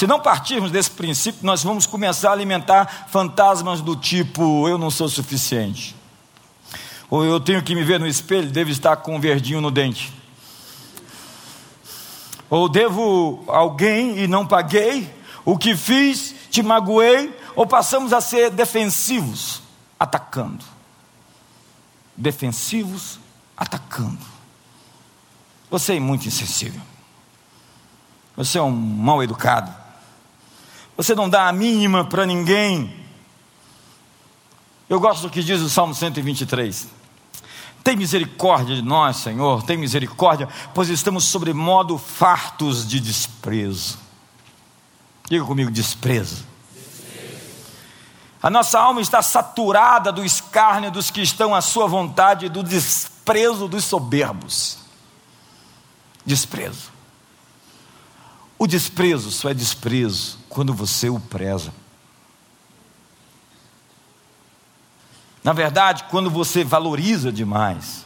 Se 0.00 0.06
não 0.06 0.18
partirmos 0.18 0.70
desse 0.70 0.90
princípio, 0.90 1.44
nós 1.44 1.62
vamos 1.62 1.84
começar 1.84 2.30
a 2.30 2.32
alimentar 2.32 3.06
fantasmas 3.10 3.82
do 3.82 3.94
tipo: 3.94 4.66
eu 4.66 4.78
não 4.78 4.90
sou 4.90 5.10
suficiente. 5.10 5.94
Ou 7.10 7.22
eu 7.22 7.38
tenho 7.38 7.62
que 7.62 7.74
me 7.74 7.84
ver 7.84 8.00
no 8.00 8.06
espelho, 8.06 8.50
devo 8.50 8.70
estar 8.70 8.96
com 8.96 9.16
um 9.16 9.20
verdinho 9.20 9.60
no 9.60 9.70
dente. 9.70 10.10
Ou 12.48 12.66
devo 12.66 13.44
alguém 13.46 14.20
e 14.20 14.26
não 14.26 14.46
paguei. 14.46 15.14
O 15.44 15.58
que 15.58 15.76
fiz, 15.76 16.34
te 16.50 16.62
magoei. 16.62 17.38
Ou 17.54 17.66
passamos 17.66 18.14
a 18.14 18.22
ser 18.22 18.48
defensivos, 18.48 19.60
atacando. 19.98 20.64
Defensivos, 22.16 23.20
atacando. 23.54 24.24
Você 25.70 25.96
é 25.96 26.00
muito 26.00 26.26
insensível. 26.26 26.80
Você 28.34 28.56
é 28.56 28.62
um 28.62 28.70
mal 28.70 29.22
educado. 29.22 29.79
Você 31.00 31.14
não 31.14 31.30
dá 31.30 31.48
a 31.48 31.52
mínima 31.52 32.04
para 32.04 32.26
ninguém. 32.26 32.94
Eu 34.86 35.00
gosto 35.00 35.22
do 35.22 35.30
que 35.30 35.42
diz 35.42 35.58
o 35.62 35.70
Salmo 35.70 35.94
123. 35.94 36.88
Tem 37.82 37.96
misericórdia 37.96 38.76
de 38.76 38.82
nós, 38.82 39.16
Senhor, 39.16 39.62
tem 39.62 39.78
misericórdia, 39.78 40.46
pois 40.74 40.90
estamos 40.90 41.24
sobre 41.24 41.54
modo 41.54 41.96
fartos 41.96 42.86
de 42.86 43.00
desprezo. 43.00 43.98
Diga 45.26 45.42
comigo, 45.42 45.70
desprezo. 45.70 46.44
A 48.42 48.50
nossa 48.50 48.78
alma 48.78 49.00
está 49.00 49.22
saturada 49.22 50.12
do 50.12 50.22
escárnio 50.22 50.90
dos 50.90 51.10
que 51.10 51.22
estão 51.22 51.54
à 51.54 51.62
sua 51.62 51.86
vontade 51.86 52.50
do 52.50 52.62
desprezo 52.62 53.66
dos 53.68 53.86
soberbos. 53.86 54.76
Desprezo. 56.26 56.89
O 58.60 58.66
desprezo 58.66 59.30
só 59.30 59.48
é 59.48 59.54
desprezo 59.54 60.38
quando 60.50 60.74
você 60.74 61.08
o 61.08 61.18
preza. 61.18 61.72
Na 65.42 65.54
verdade, 65.54 66.04
quando 66.10 66.28
você 66.28 66.62
valoriza 66.62 67.32
demais 67.32 68.04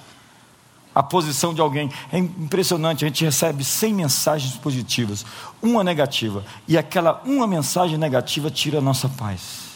a 0.94 1.02
posição 1.02 1.52
de 1.52 1.60
alguém, 1.60 1.90
é 2.12 2.18
impressionante, 2.18 3.04
a 3.04 3.08
gente 3.08 3.24
recebe 3.24 3.64
100 3.64 3.94
mensagens 3.94 4.54
positivas, 4.54 5.26
uma 5.60 5.82
negativa, 5.82 6.44
e 6.68 6.78
aquela 6.78 7.20
uma 7.24 7.48
mensagem 7.48 7.98
negativa 7.98 8.48
tira 8.48 8.78
a 8.78 8.80
nossa 8.80 9.08
paz. 9.08 9.70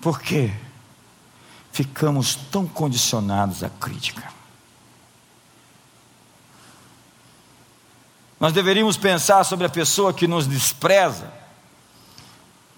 Por 0.00 0.20
quê? 0.20 0.52
Ficamos 1.72 2.36
tão 2.36 2.64
condicionados 2.64 3.64
à 3.64 3.68
crítica. 3.68 4.35
Nós 8.38 8.52
deveríamos 8.52 8.96
pensar 8.96 9.44
sobre 9.44 9.66
a 9.66 9.70
pessoa 9.70 10.12
que 10.12 10.26
nos 10.26 10.46
despreza. 10.46 11.32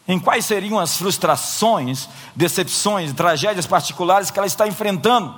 Em 0.06 0.18
quais 0.18 0.46
seriam 0.46 0.78
as 0.78 0.96
frustrações, 0.96 2.08
decepções, 2.34 3.12
tragédias 3.12 3.66
particulares 3.66 4.30
que 4.30 4.38
ela 4.38 4.46
está 4.46 4.66
enfrentando? 4.66 5.34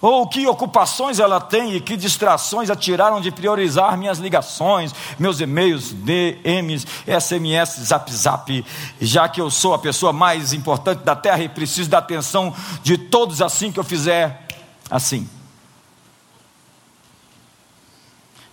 Ou 0.00 0.28
que 0.28 0.46
ocupações 0.46 1.18
ela 1.18 1.40
tem 1.40 1.76
e 1.76 1.80
que 1.80 1.96
distrações 1.96 2.68
a 2.68 2.76
tiraram 2.76 3.22
de 3.22 3.30
priorizar 3.30 3.96
minhas 3.96 4.18
ligações, 4.18 4.94
meus 5.18 5.40
e-mails, 5.40 5.92
DMs, 5.92 6.86
SMS, 7.06 7.80
Zap 7.80 8.12
Zap, 8.12 8.66
já 9.00 9.26
que 9.30 9.40
eu 9.40 9.50
sou 9.50 9.72
a 9.72 9.78
pessoa 9.78 10.12
mais 10.12 10.52
importante 10.52 11.04
da 11.04 11.16
terra 11.16 11.42
e 11.42 11.48
preciso 11.48 11.88
da 11.88 11.98
atenção 11.98 12.54
de 12.82 12.98
todos 12.98 13.40
assim 13.40 13.72
que 13.72 13.80
eu 13.80 13.84
fizer 13.84 14.46
assim. 14.90 15.26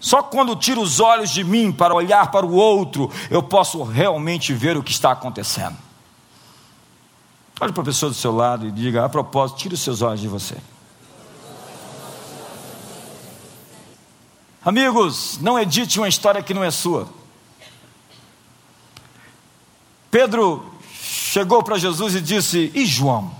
Só 0.02 0.24
quando 0.24 0.56
tiro 0.56 0.82
os 0.82 1.00
olhos 1.00 1.30
de 1.30 1.44
mim 1.44 1.72
para 1.72 1.94
olhar 1.94 2.32
para 2.32 2.44
o 2.44 2.56
outro, 2.56 3.10
eu 3.30 3.44
posso 3.44 3.84
realmente 3.84 4.52
ver 4.52 4.76
o 4.76 4.82
que 4.82 4.92
está 4.92 5.12
acontecendo. 5.12 5.78
Olhe 7.62 7.72
para 7.72 7.84
a 7.84 7.86
pessoa 7.86 8.10
do 8.10 8.16
seu 8.16 8.36
lado 8.36 8.68
e 8.68 8.72
diga: 8.72 9.06
a 9.06 9.10
propósito, 9.10 9.60
tire 9.60 9.76
os 9.76 9.82
seus 9.82 10.02
olhos 10.02 10.20
de 10.20 10.28
você. 10.28 10.58
Amigos, 14.66 15.38
não 15.40 15.60
edite 15.60 16.00
uma 16.00 16.08
história 16.08 16.42
que 16.42 16.54
não 16.54 16.64
é 16.64 16.72
sua. 16.72 17.08
Pedro 20.10 20.66
chegou 20.92 21.62
para 21.62 21.78
Jesus 21.78 22.16
e 22.16 22.22
disse: 22.22 22.72
E 22.74 22.88
João? 22.88 23.32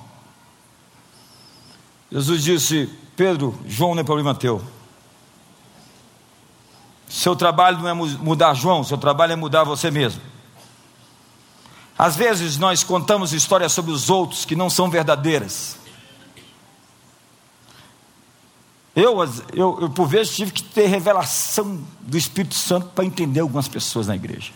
Jesus 2.12 2.44
disse: 2.44 2.88
Pedro, 3.16 3.58
João 3.66 3.96
não 3.96 4.02
é 4.02 4.04
problema 4.04 4.36
teu. 4.36 4.62
Seu 7.12 7.36
trabalho 7.36 7.78
não 7.80 7.90
é 7.90 7.94
mudar 7.94 8.54
João, 8.54 8.86
seu 8.86 8.98
trabalho 8.98 9.34
é 9.34 9.36
mudar 9.36 9.66
você 9.66 9.92
mesmo. 9.92 10.22
Às 11.98 12.16
vezes 12.16 12.58
nós 12.58 12.86
contamos 12.86 13.34
histórias 13.34 13.74
sobre 13.74 13.92
os 13.92 14.10
outros 14.10 14.46
que 14.46 14.56
não 14.56 14.70
são 14.70 14.90
verdadeiras. 14.90 15.76
Eu, 18.96 19.18
eu, 19.54 19.78
eu, 19.82 19.90
por 19.90 20.08
vezes, 20.08 20.34
tive 20.34 20.52
que 20.52 20.64
ter 20.64 20.88
revelação 20.88 21.84
do 22.00 22.18
Espírito 22.18 22.56
Santo 22.56 22.88
para 22.88 23.04
entender 23.04 23.42
algumas 23.42 23.68
pessoas 23.68 24.08
na 24.08 24.16
igreja. 24.16 24.54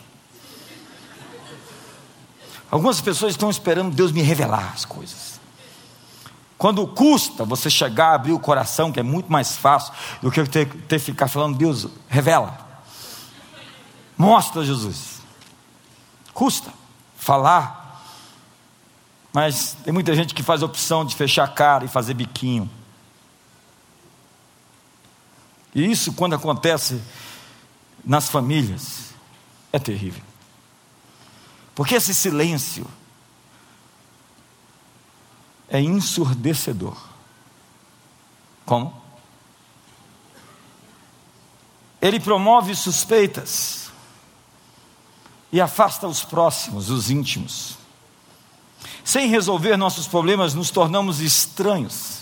Algumas 2.70 3.02
pessoas 3.02 3.32
estão 3.32 3.50
esperando 3.50 3.94
Deus 3.94 4.12
me 4.12 4.22
revelar 4.22 4.72
as 4.74 4.86
coisas. 4.86 5.35
Quando 6.58 6.86
custa 6.86 7.44
você 7.44 7.68
chegar, 7.68 8.14
abrir 8.14 8.32
o 8.32 8.38
coração, 8.38 8.90
que 8.90 8.98
é 8.98 9.02
muito 9.02 9.30
mais 9.30 9.56
fácil 9.56 9.92
do 10.22 10.30
que 10.30 10.42
ter, 10.44 10.66
que 10.66 10.98
ficar 10.98 11.28
falando, 11.28 11.56
Deus, 11.56 11.86
revela. 12.08 12.58
Mostra 14.16 14.64
Jesus. 14.64 15.20
Custa 16.32 16.72
falar. 17.16 18.02
Mas 19.32 19.76
tem 19.84 19.92
muita 19.92 20.14
gente 20.14 20.34
que 20.34 20.42
faz 20.42 20.62
a 20.62 20.66
opção 20.66 21.04
de 21.04 21.14
fechar 21.14 21.44
a 21.44 21.48
cara 21.48 21.84
e 21.84 21.88
fazer 21.88 22.14
biquinho. 22.14 22.70
E 25.74 25.90
isso, 25.90 26.14
quando 26.14 26.34
acontece 26.34 27.02
nas 28.02 28.30
famílias, 28.30 29.10
é 29.70 29.78
terrível. 29.78 30.22
Porque 31.74 31.96
esse 31.96 32.14
silêncio 32.14 32.86
é 35.68 35.80
ensurdecedor. 35.80 36.96
Como? 38.64 39.02
Ele 42.00 42.20
promove 42.20 42.74
suspeitas 42.74 43.90
e 45.50 45.60
afasta 45.60 46.06
os 46.06 46.22
próximos, 46.22 46.90
os 46.90 47.10
íntimos. 47.10 47.78
Sem 49.04 49.28
resolver 49.28 49.76
nossos 49.76 50.06
problemas, 50.06 50.54
nos 50.54 50.70
tornamos 50.70 51.20
estranhos, 51.20 52.20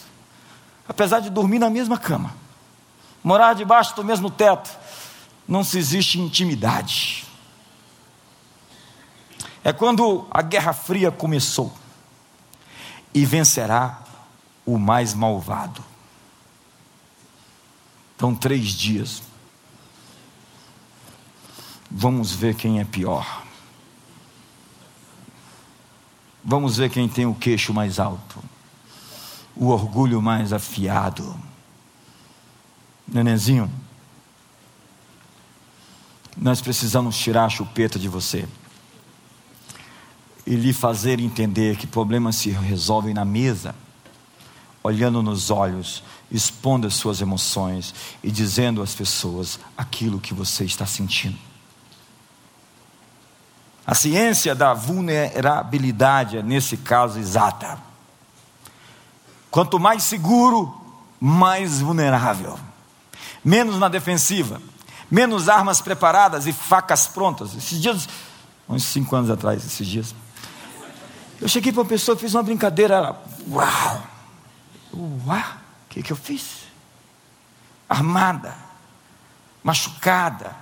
apesar 0.88 1.20
de 1.20 1.30
dormir 1.30 1.58
na 1.58 1.70
mesma 1.70 1.98
cama, 1.98 2.34
morar 3.22 3.54
debaixo 3.54 3.96
do 3.96 4.04
mesmo 4.04 4.30
teto, 4.30 4.70
não 5.48 5.64
se 5.64 5.78
existe 5.78 6.18
intimidade. 6.18 7.24
É 9.62 9.72
quando 9.72 10.26
a 10.30 10.42
Guerra 10.42 10.74
Fria 10.74 11.10
começou 11.10 11.72
e 13.14 13.24
vencerá 13.24 14.02
o 14.66 14.76
mais 14.76 15.14
malvado. 15.14 15.82
Então, 18.16 18.34
três 18.34 18.68
dias. 18.68 19.22
Vamos 21.88 22.32
ver 22.32 22.56
quem 22.56 22.80
é 22.80 22.84
pior. 22.84 23.44
Vamos 26.44 26.76
ver 26.76 26.90
quem 26.90 27.08
tem 27.08 27.24
o 27.24 27.34
queixo 27.34 27.72
mais 27.72 27.98
alto, 27.98 28.42
o 29.56 29.68
orgulho 29.68 30.20
mais 30.20 30.52
afiado. 30.52 31.34
Nenenzinho, 33.08 33.70
nós 36.36 36.60
precisamos 36.60 37.16
tirar 37.16 37.46
a 37.46 37.48
chupeta 37.48 37.98
de 37.98 38.08
você 38.08 38.46
e 40.46 40.54
lhe 40.54 40.72
fazer 40.72 41.20
entender 41.20 41.76
que 41.76 41.86
problemas 41.86 42.36
se 42.36 42.50
resolvem 42.50 43.14
na 43.14 43.24
mesa, 43.24 43.74
olhando 44.82 45.22
nos 45.22 45.50
olhos, 45.50 46.02
expondo 46.30 46.86
as 46.86 46.94
suas 46.94 47.20
emoções 47.20 47.94
e 48.22 48.30
dizendo 48.30 48.82
às 48.82 48.94
pessoas 48.94 49.58
aquilo 49.76 50.20
que 50.20 50.34
você 50.34 50.64
está 50.64 50.84
sentindo. 50.84 51.38
A 53.86 53.94
ciência 53.94 54.54
da 54.54 54.72
vulnerabilidade 54.72 56.38
é, 56.38 56.42
nesse 56.42 56.76
caso, 56.76 57.18
exata. 57.18 57.78
Quanto 59.50 59.78
mais 59.78 60.02
seguro, 60.04 60.74
mais 61.20 61.80
vulnerável. 61.80 62.58
Menos 63.44 63.78
na 63.78 63.88
defensiva. 63.88 64.60
Menos 65.10 65.48
armas 65.50 65.82
preparadas 65.82 66.46
e 66.46 66.52
facas 66.52 67.06
prontas. 67.06 67.54
Esses 67.54 67.80
dias, 67.80 68.08
uns 68.66 68.84
cinco 68.84 69.14
anos 69.14 69.30
atrás, 69.30 69.64
esses 69.64 69.86
dias, 69.86 70.14
eu 71.40 71.48
cheguei 71.48 71.72
para 71.72 71.82
uma 71.82 71.88
pessoa, 71.88 72.16
fiz 72.16 72.34
uma 72.34 72.42
brincadeira. 72.42 72.94
Ela, 72.94 73.24
uau! 73.50 74.02
Uau! 75.26 75.38
O 75.38 75.88
que, 75.90 76.02
que 76.02 76.12
eu 76.12 76.16
fiz? 76.16 76.64
Armada, 77.88 78.56
machucada, 79.62 80.56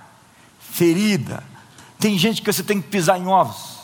ferida 0.59 1.43
tem 2.03 2.17
gente 2.17 2.41
que 2.41 2.51
você 2.51 2.61
tem 2.61 2.81
que 2.81 2.89
pisar 2.89 3.17
em 3.17 3.27
ovos, 3.27 3.77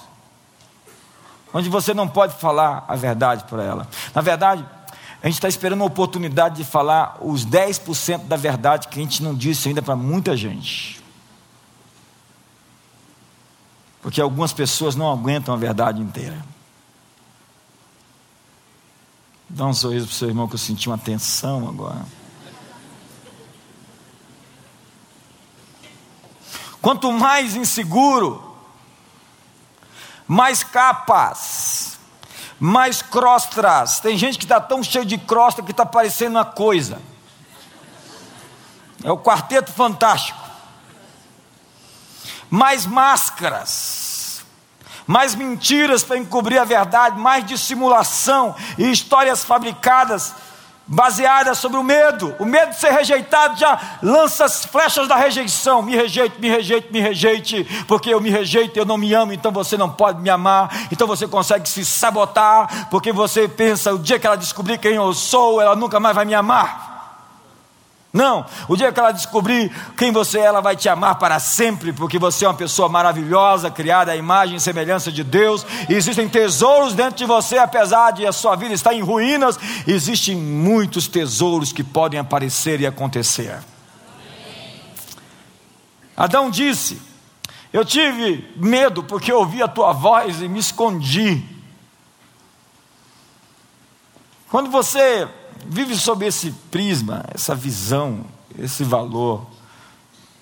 onde 1.54 1.70
você 1.70 1.94
não 1.94 2.06
pode 2.06 2.36
falar 2.36 2.84
a 2.86 2.94
verdade 2.94 3.46
para 3.46 3.64
ela. 3.64 3.88
Na 4.14 4.20
verdade, 4.20 4.66
a 5.24 5.26
gente 5.26 5.36
está 5.36 5.48
esperando 5.48 5.84
a 5.84 5.86
oportunidade 5.86 6.58
de 6.58 6.66
falar 6.66 7.18
os 7.22 7.46
10% 7.46 8.26
da 8.26 8.36
verdade 8.36 8.90
que 8.90 9.00
a 9.00 9.02
gente 9.02 9.24
não 9.24 9.34
disse 9.34 9.70
ainda 9.70 9.82
para 9.82 9.96
muita 9.96 10.36
gente. 10.36 11.02
Porque 14.02 14.20
algumas 14.20 14.52
pessoas 14.52 14.98
não 14.98 15.10
aguentam 15.10 15.54
a 15.54 15.58
verdade 15.58 16.02
inteira. 16.02 16.44
Dá 19.50 19.66
um 19.66 19.74
sorriso 19.74 20.06
para 20.06 20.14
o 20.14 20.16
seu 20.16 20.28
irmão 20.28 20.48
que 20.48 20.56
eu 20.56 20.60
senti 20.60 20.88
uma 20.88 20.98
tensão 20.98 21.68
agora. 21.68 22.06
Quanto 26.82 27.12
mais 27.12 27.56
inseguro, 27.56 28.56
mais 30.28 30.64
capas, 30.64 31.98
mais 32.60 33.02
crostras. 33.02 34.00
Tem 34.00 34.18
gente 34.18 34.38
que 34.38 34.46
está 34.46 34.62
tão 34.62 34.84
cheio 34.84 35.06
de 35.06 35.18
crosta 35.18 35.64
que 35.64 35.72
está 35.72 35.86
parecendo 35.86 36.38
uma 36.38 36.46
coisa. 36.46 37.02
É 39.04 39.12
o 39.12 39.18
quarteto 39.18 39.72
fantástico. 39.72 40.38
Mais 42.50 42.86
máscaras, 42.86 43.99
mais 45.10 45.34
mentiras 45.34 46.04
para 46.04 46.20
encobrir 46.20 46.60
a 46.60 46.64
verdade, 46.64 47.20
mais 47.20 47.44
dissimulação 47.44 48.56
e 48.78 48.92
histórias 48.92 49.44
fabricadas 49.44 50.36
baseada 50.86 51.56
sobre 51.56 51.80
o 51.80 51.84
medo. 51.84 52.36
O 52.38 52.46
medo 52.46 52.70
de 52.70 52.80
ser 52.80 52.92
rejeitado 52.92 53.58
já 53.58 53.98
lança 54.04 54.46
as 54.46 54.66
flechas 54.66 55.08
da 55.08 55.16
rejeição. 55.16 55.82
Me 55.82 55.96
rejeite, 55.96 56.40
me 56.40 56.48
rejeite, 56.48 56.94
me 56.94 57.00
rejeite, 57.00 57.64
porque 57.88 58.14
eu 58.14 58.22
me 58.22 58.30
rejeito, 58.30 58.78
eu 58.78 58.86
não 58.86 59.00
me 59.00 59.12
amo, 59.12 59.34
então 59.34 59.52
você 59.52 59.76
não 59.76 59.90
pode 59.90 60.22
me 60.22 60.30
amar. 60.30 60.70
Então 60.92 61.08
você 61.08 61.28
consegue 61.28 61.68
se 61.68 61.84
sabotar, 61.84 62.88
porque 62.92 63.12
você 63.12 63.48
pensa, 63.48 63.92
o 63.92 63.98
dia 63.98 64.20
que 64.20 64.28
ela 64.28 64.38
descobrir 64.38 64.78
quem 64.78 64.94
eu 64.94 65.12
sou, 65.16 65.60
ela 65.60 65.76
nunca 65.76 66.00
mais 66.00 66.14
vai 66.14 66.26
me 66.26 66.36
amar. 66.36 66.99
Não, 68.12 68.44
o 68.68 68.76
dia 68.76 68.92
que 68.92 69.00
ela 69.00 69.12
descobrir 69.12 69.72
quem 69.96 70.12
você 70.12 70.40
é, 70.40 70.46
ela 70.46 70.62
vai 70.62 70.76
te 70.76 70.90
amar 70.90 71.20
para 71.20 71.40
sempre, 71.40 71.94
porque 71.94 72.18
você 72.18 72.44
é 72.44 72.48
uma 72.48 72.56
pessoa 72.56 72.90
maravilhosa, 72.90 73.70
criada 73.70 74.12
à 74.12 74.16
imagem 74.16 74.56
e 74.56 74.60
semelhança 74.60 75.12
de 75.12 75.24
Deus. 75.24 75.64
E 75.88 75.94
existem 75.94 76.28
tesouros 76.28 76.94
dentro 76.94 77.18
de 77.18 77.26
você, 77.26 77.60
apesar 77.60 78.12
de 78.12 78.26
a 78.26 78.32
sua 78.32 78.56
vida 78.56 78.74
estar 78.74 78.96
em 78.96 79.02
ruínas, 79.02 79.60
existem 79.86 80.36
muitos 80.36 81.08
tesouros 81.08 81.72
que 81.72 81.84
podem 81.84 82.20
aparecer 82.20 82.82
e 82.82 82.88
acontecer. 82.88 83.60
Adão 86.18 86.50
disse: 86.50 87.00
Eu 87.72 87.86
tive 87.86 88.52
medo 88.56 89.04
porque 89.04 89.32
ouvi 89.32 89.62
a 89.62 89.68
tua 89.68 89.94
voz 89.94 90.42
e 90.42 90.50
me 90.50 90.60
escondi. 90.60 91.44
Quando 94.50 94.72
você 94.72 95.28
vive 95.70 95.96
sob 95.96 96.26
esse 96.26 96.52
prisma, 96.72 97.24
essa 97.32 97.54
visão, 97.54 98.26
esse 98.58 98.84
valor. 98.84 99.46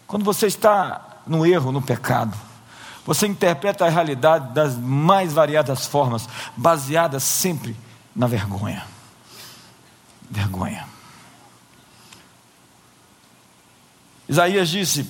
Quando 0.07 0.23
você 0.23 0.47
está 0.47 1.19
no 1.27 1.45
erro, 1.45 1.73
no 1.73 1.81
pecado, 1.81 2.35
você 3.05 3.27
interpreta 3.27 3.85
a 3.85 3.89
realidade 3.89 4.53
das 4.53 4.77
mais 4.77 5.33
variadas 5.33 5.85
formas, 5.85 6.27
baseadas 6.55 7.23
sempre 7.23 7.75
na 8.15 8.25
vergonha. 8.25 8.85
Vergonha. 10.29 10.87
Isaías 14.29 14.69
disse: 14.69 15.09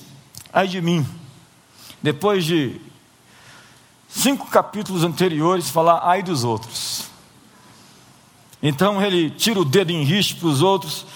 Ai 0.52 0.66
de 0.66 0.80
mim, 0.80 1.06
depois 2.02 2.44
de 2.44 2.80
cinco 4.08 4.46
capítulos 4.46 5.04
anteriores, 5.04 5.70
falar 5.70 6.00
ai 6.02 6.24
dos 6.24 6.42
outros. 6.42 7.07
Então 8.62 9.02
ele 9.02 9.30
tira 9.30 9.60
o 9.60 9.64
dedo 9.64 9.90
em 9.90 10.02
risco 10.02 10.40
para 10.40 10.48
os 10.48 10.62
outros 10.62 11.06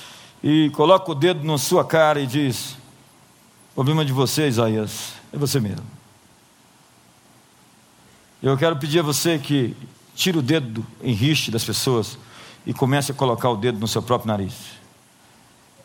e 0.43 0.70
coloca 0.70 1.11
o 1.11 1.14
dedo 1.14 1.45
na 1.45 1.59
sua 1.59 1.84
cara 1.84 2.20
e 2.20 2.26
diz: 2.26 2.76
O 3.72 3.74
problema 3.76 4.05
de 4.05 4.12
você, 4.12 4.49
Isaías, 4.49 5.14
é 5.32 5.36
você 5.36 5.59
mesmo. 5.59 5.86
Eu 8.43 8.57
quero 8.57 8.76
pedir 8.76 9.01
a 9.01 9.03
você 9.03 9.38
que 9.38 9.76
tire 10.14 10.38
o 10.38 10.43
dedo 10.43 10.84
em 11.03 11.12
riste 11.12 11.51
das 11.51 11.64
pessoas 11.64 12.18
e 12.66 12.72
comece 12.72 13.12
a 13.12 13.14
colocar 13.14 13.51
o 13.51 13.57
dedo 13.57 13.78
no 13.78 13.88
seu 13.88 14.03
próprio 14.03 14.28
nariz. 14.28 14.55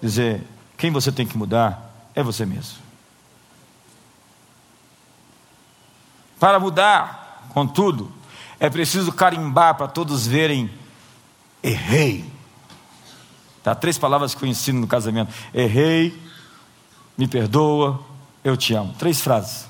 Dizer: 0.01 0.43
quem 0.77 0.91
você 0.91 1.11
tem 1.11 1.25
que 1.25 1.37
mudar 1.37 2.11
é 2.13 2.21
você 2.21 2.45
mesmo. 2.45 2.87
Para 6.39 6.59
mudar, 6.59 7.49
contudo, 7.51 8.11
é 8.59 8.69
preciso 8.69 9.11
carimbar 9.11 9.75
para 9.75 9.87
todos 9.87 10.27
verem 10.27 10.69
errei. 11.63 12.25
Tá, 13.63 13.75
três 13.75 13.97
palavras 13.97 14.33
que 14.33 14.43
eu 14.43 14.49
ensino 14.49 14.79
no 14.79 14.87
casamento: 14.87 15.33
errei, 15.53 16.17
me 17.17 17.27
perdoa, 17.27 17.99
eu 18.43 18.55
te 18.55 18.73
amo. 18.73 18.93
Três 18.97 19.21
frases. 19.21 19.67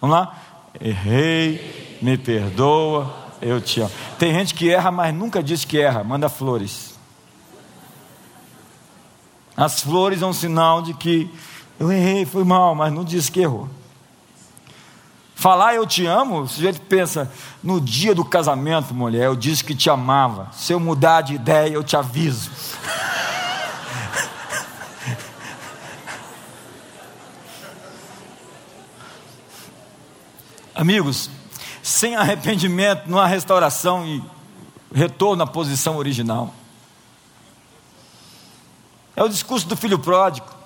Vamos 0.00 0.16
lá? 0.16 0.36
Errei, 0.80 1.98
me 2.00 2.16
perdoa, 2.16 3.14
eu 3.42 3.60
te 3.60 3.80
amo. 3.80 3.90
Tem 4.18 4.32
gente 4.32 4.54
que 4.54 4.70
erra, 4.70 4.90
mas 4.90 5.14
nunca 5.14 5.42
diz 5.42 5.64
que 5.64 5.80
erra, 5.80 6.04
manda 6.04 6.28
flores. 6.28 6.98
As 9.56 9.80
flores 9.80 10.20
são 10.20 10.30
um 10.30 10.32
sinal 10.32 10.80
de 10.80 10.94
que 10.94 11.30
eu 11.78 11.90
errei, 11.90 12.24
foi 12.24 12.44
mal, 12.44 12.74
mas 12.74 12.92
não 12.92 13.04
diz 13.04 13.28
que 13.28 13.40
errou. 13.40 13.68
Falar 15.40 15.74
eu 15.74 15.84
te 15.86 16.04
amo, 16.04 16.42
o 16.42 16.46
sujeito 16.46 16.82
pensa, 16.82 17.32
no 17.62 17.80
dia 17.80 18.14
do 18.14 18.22
casamento, 18.22 18.92
mulher, 18.92 19.24
eu 19.24 19.34
disse 19.34 19.64
que 19.64 19.74
te 19.74 19.88
amava. 19.88 20.50
Se 20.52 20.74
eu 20.74 20.78
mudar 20.78 21.22
de 21.22 21.32
ideia, 21.32 21.72
eu 21.72 21.82
te 21.82 21.96
aviso. 21.96 22.50
Amigos, 30.74 31.30
sem 31.82 32.16
arrependimento, 32.16 33.06
não 33.06 33.18
há 33.18 33.24
restauração 33.24 34.06
e 34.06 34.22
retorno 34.92 35.42
à 35.42 35.46
posição 35.46 35.96
original. 35.96 36.54
É 39.16 39.24
o 39.24 39.28
discurso 39.28 39.66
do 39.66 39.74
filho 39.74 39.98
pródigo. 39.98 40.59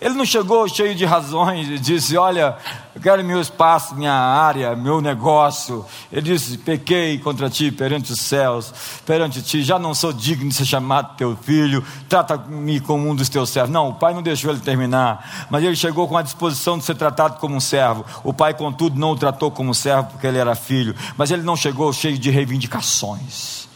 Ele 0.00 0.14
não 0.14 0.24
chegou 0.24 0.68
cheio 0.68 0.94
de 0.94 1.04
razões 1.04 1.68
e 1.68 1.78
disse: 1.78 2.16
Olha, 2.16 2.56
eu 2.94 3.00
quero 3.00 3.24
meu 3.24 3.40
espaço, 3.40 3.96
minha 3.96 4.12
área, 4.12 4.76
meu 4.76 5.00
negócio. 5.00 5.84
Ele 6.12 6.22
disse: 6.22 6.56
Pequei 6.56 7.18
contra 7.18 7.50
ti 7.50 7.72
perante 7.72 8.12
os 8.12 8.20
céus, 8.20 8.72
perante 9.04 9.42
ti, 9.42 9.60
já 9.62 9.76
não 9.76 9.94
sou 9.94 10.12
digno 10.12 10.50
de 10.50 10.54
ser 10.54 10.66
chamado 10.66 11.16
teu 11.16 11.36
filho, 11.36 11.84
trata-me 12.08 12.78
como 12.78 13.08
um 13.08 13.14
dos 13.14 13.28
teus 13.28 13.50
servos. 13.50 13.72
Não, 13.72 13.88
o 13.88 13.94
pai 13.94 14.14
não 14.14 14.22
deixou 14.22 14.52
ele 14.52 14.60
terminar, 14.60 15.48
mas 15.50 15.64
ele 15.64 15.74
chegou 15.74 16.06
com 16.06 16.16
a 16.16 16.22
disposição 16.22 16.78
de 16.78 16.84
ser 16.84 16.94
tratado 16.94 17.40
como 17.40 17.56
um 17.56 17.60
servo. 17.60 18.04
O 18.22 18.32
pai, 18.32 18.54
contudo, 18.54 18.98
não 18.98 19.10
o 19.10 19.16
tratou 19.16 19.50
como 19.50 19.74
servo 19.74 20.10
porque 20.12 20.28
ele 20.28 20.38
era 20.38 20.54
filho, 20.54 20.94
mas 21.16 21.32
ele 21.32 21.42
não 21.42 21.56
chegou 21.56 21.92
cheio 21.92 22.16
de 22.16 22.30
reivindicações. 22.30 23.66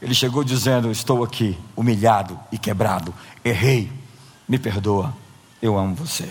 Ele 0.00 0.14
chegou 0.14 0.44
dizendo: 0.44 0.88
Estou 0.88 1.24
aqui, 1.24 1.58
humilhado 1.74 2.38
e 2.52 2.58
quebrado, 2.58 3.12
errei, 3.44 3.90
me 4.48 4.56
perdoa 4.56 5.12
eu 5.60 5.76
amo 5.76 5.94
você. 5.94 6.28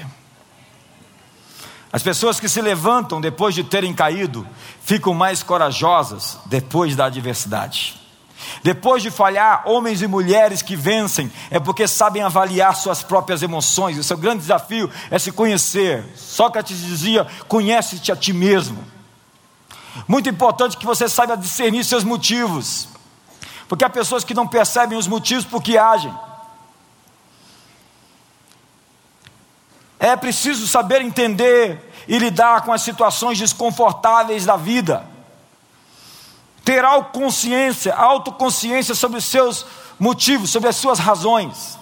As 1.91 2.03
pessoas 2.03 2.39
que 2.39 2.49
se 2.49 2.61
levantam 2.61 3.21
depois 3.21 3.55
de 3.55 3.63
terem 3.63 3.93
caído 3.93 4.45
ficam 4.83 5.13
mais 5.13 5.41
corajosas 5.41 6.37
depois 6.45 6.95
da 6.95 7.05
adversidade. 7.05 7.95
Depois 8.61 9.01
de 9.01 9.09
falhar, 9.09 9.63
homens 9.65 10.01
e 10.01 10.07
mulheres 10.07 10.61
que 10.61 10.75
vencem 10.75 11.31
é 11.49 11.59
porque 11.59 11.87
sabem 11.87 12.21
avaliar 12.21 12.75
suas 12.75 13.01
próprias 13.01 13.41
emoções. 13.41 13.97
O 13.97 14.03
seu 14.03 14.17
grande 14.17 14.41
desafio 14.41 14.89
é 15.09 15.17
se 15.17 15.31
conhecer. 15.31 16.05
Sócrates 16.15 16.79
dizia: 16.79 17.25
conhece-te 17.47 18.11
a 18.11 18.15
ti 18.15 18.33
mesmo. 18.33 18.83
Muito 20.07 20.29
importante 20.29 20.77
que 20.77 20.85
você 20.85 21.09
saiba 21.09 21.35
discernir 21.35 21.83
seus 21.83 22.03
motivos, 22.03 22.87
porque 23.67 23.83
há 23.83 23.89
pessoas 23.89 24.23
que 24.23 24.33
não 24.33 24.47
percebem 24.47 24.97
os 24.97 25.07
motivos 25.07 25.45
por 25.45 25.63
que 25.63 25.77
agem. 25.77 26.13
É 29.99 30.15
preciso 30.15 30.67
saber 30.67 31.01
entender 31.01 31.91
e 32.07 32.17
lidar 32.17 32.61
com 32.61 32.71
as 32.71 32.81
situações 32.81 33.37
desconfortáveis 33.37 34.45
da 34.45 34.55
vida. 34.55 35.05
Ter 36.63 36.83
autoconsciência, 36.83 37.93
autoconsciência 37.93 38.93
sobre 38.93 39.17
os 39.17 39.25
seus 39.25 39.65
motivos, 39.99 40.49
sobre 40.49 40.69
as 40.69 40.75
suas 40.75 40.99
razões. 40.99 41.77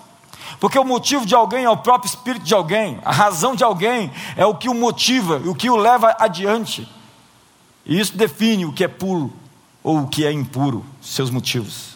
Porque 0.59 0.80
o 0.80 0.86
motivo 0.86 1.26
de 1.26 1.36
alguém 1.36 1.66
é 1.66 1.70
o 1.70 1.78
próprio 1.78 2.07
espírito 2.07 2.45
de 2.45 2.53
alguém, 2.53 2.99
a 3.03 3.11
razão 3.11 3.55
de 3.55 3.63
alguém 3.63 4.11
é 4.38 4.45
o 4.45 4.55
que 4.55 4.70
o 4.70 4.74
motiva, 4.74 5.41
o 5.45 5.53
que 5.53 5.70
o 5.70 5.76
leva 5.76 6.16
adiante. 6.20 6.88
E 7.86 7.99
isso 7.99 8.16
define 8.16 8.66
o 8.66 8.72
que 8.72 8.84
é 8.84 8.88
puro 8.88 9.34
ou 9.84 9.99
o 9.99 10.07
que 10.07 10.26
é 10.26 10.32
impuro, 10.32 10.86
seus 11.01 11.30
motivos. 11.30 11.95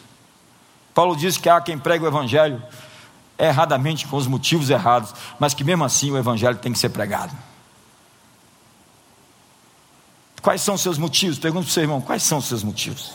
Paulo 0.93 1.15
diz 1.15 1.38
que 1.38 1.49
há 1.49 1.61
quem 1.61 1.78
prega 1.78 2.03
o 2.03 2.07
evangelho 2.07 2.61
erradamente 3.40 4.06
com 4.06 4.18
os 4.18 4.28
motivos 4.28 4.70
errados, 4.70 5.14
mas 5.40 5.54
que 5.54 5.64
mesmo 5.64 5.86
assim 5.86 6.12
o 6.12 6.18
Evangelho 6.18 6.58
tem 6.58 6.74
que 6.74 6.80
ser 6.80 6.90
pregado. 6.90 7.36
Quais 10.42 10.62
são 10.62 10.76
os 10.76 10.82
seus 10.82 10.98
motivos? 10.98 11.40
Pergunto 11.40 11.66
para 11.66 11.70
o 11.70 11.74
seu 11.74 11.84
irmão: 11.84 12.02
quais 12.02 12.24
são 12.24 12.38
os 12.38 12.46
seus 12.46 12.64
motivos? 12.64 13.12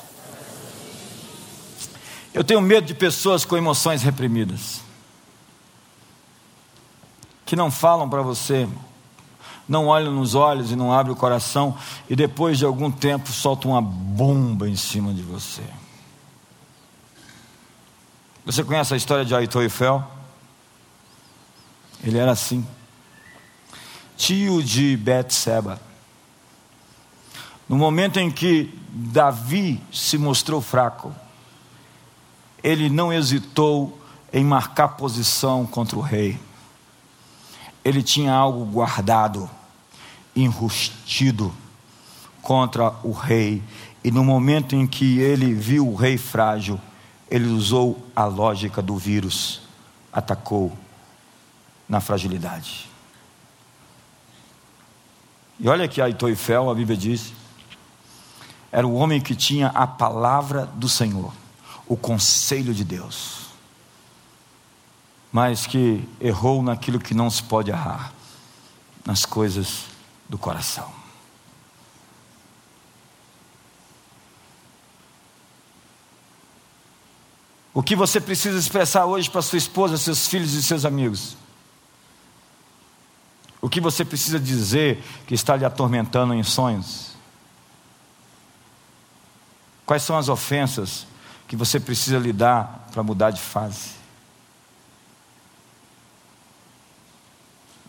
Eu 2.32 2.42
tenho 2.42 2.60
medo 2.60 2.86
de 2.86 2.94
pessoas 2.94 3.44
com 3.44 3.56
emoções 3.56 4.02
reprimidas, 4.02 4.80
que 7.46 7.54
não 7.54 7.70
falam 7.70 8.08
para 8.08 8.22
você, 8.22 8.68
não 9.68 9.86
olham 9.86 10.12
nos 10.12 10.34
olhos 10.34 10.72
e 10.72 10.76
não 10.76 10.92
abrem 10.92 11.14
o 11.14 11.18
coração, 11.18 11.76
e 12.10 12.16
depois 12.16 12.58
de 12.58 12.64
algum 12.64 12.90
tempo 12.90 13.30
soltam 13.30 13.70
uma 13.70 13.82
bomba 13.82 14.68
em 14.68 14.76
cima 14.76 15.14
de 15.14 15.22
você. 15.22 15.62
Você 18.44 18.62
conhece 18.62 18.92
a 18.92 18.96
história 18.96 19.24
de 19.24 19.34
Aitoifel? 19.34 20.06
Ele 22.02 22.18
era 22.18 22.32
assim. 22.32 22.66
Tio 24.18 24.62
de 24.62 24.98
Betseba. 24.98 25.80
No 27.66 27.78
momento 27.78 28.20
em 28.20 28.30
que 28.30 28.78
Davi 28.90 29.80
se 29.90 30.18
mostrou 30.18 30.60
fraco, 30.60 31.14
ele 32.62 32.90
não 32.90 33.10
hesitou 33.10 33.98
em 34.30 34.44
marcar 34.44 34.88
posição 34.88 35.64
contra 35.64 35.98
o 35.98 36.02
rei. 36.02 36.38
Ele 37.82 38.02
tinha 38.02 38.34
algo 38.34 38.66
guardado, 38.66 39.48
enrustido 40.36 41.54
contra 42.42 42.94
o 43.02 43.12
rei. 43.12 43.62
E 44.02 44.10
no 44.10 44.22
momento 44.22 44.76
em 44.76 44.86
que 44.86 45.18
ele 45.18 45.54
viu 45.54 45.88
o 45.88 45.94
rei 45.94 46.18
frágil, 46.18 46.78
ele 47.30 47.48
usou 47.48 48.06
a 48.14 48.24
lógica 48.24 48.82
do 48.82 48.96
vírus, 48.96 49.62
atacou 50.12 50.76
na 51.88 52.00
fragilidade. 52.00 52.88
E 55.58 55.68
olha 55.68 55.88
que 55.88 56.00
Aitoifel, 56.00 56.70
a 56.70 56.74
Bíblia 56.74 56.96
diz, 56.96 57.32
era 58.70 58.86
o 58.86 58.94
homem 58.94 59.20
que 59.20 59.36
tinha 59.36 59.68
a 59.68 59.86
palavra 59.86 60.66
do 60.66 60.88
Senhor, 60.88 61.32
o 61.86 61.96
conselho 61.96 62.74
de 62.74 62.84
Deus, 62.84 63.46
mas 65.32 65.66
que 65.66 66.08
errou 66.20 66.62
naquilo 66.62 66.98
que 66.98 67.14
não 67.14 67.30
se 67.30 67.42
pode 67.42 67.70
errar, 67.70 68.12
nas 69.04 69.24
coisas 69.24 69.84
do 70.28 70.38
coração. 70.38 71.03
O 77.74 77.82
que 77.82 77.96
você 77.96 78.20
precisa 78.20 78.56
expressar 78.56 79.04
hoje 79.04 79.28
para 79.28 79.42
sua 79.42 79.58
esposa, 79.58 79.98
seus 79.98 80.28
filhos 80.28 80.54
e 80.54 80.62
seus 80.62 80.84
amigos? 80.84 81.36
O 83.60 83.68
que 83.68 83.80
você 83.80 84.04
precisa 84.04 84.38
dizer 84.38 85.02
que 85.26 85.34
está 85.34 85.56
lhe 85.56 85.64
atormentando 85.64 86.32
em 86.32 86.44
sonhos? 86.44 87.16
Quais 89.84 90.04
são 90.04 90.16
as 90.16 90.28
ofensas 90.28 91.04
que 91.48 91.56
você 91.56 91.80
precisa 91.80 92.16
lidar 92.16 92.88
para 92.92 93.02
mudar 93.02 93.32
de 93.32 93.40
fase? 93.40 93.90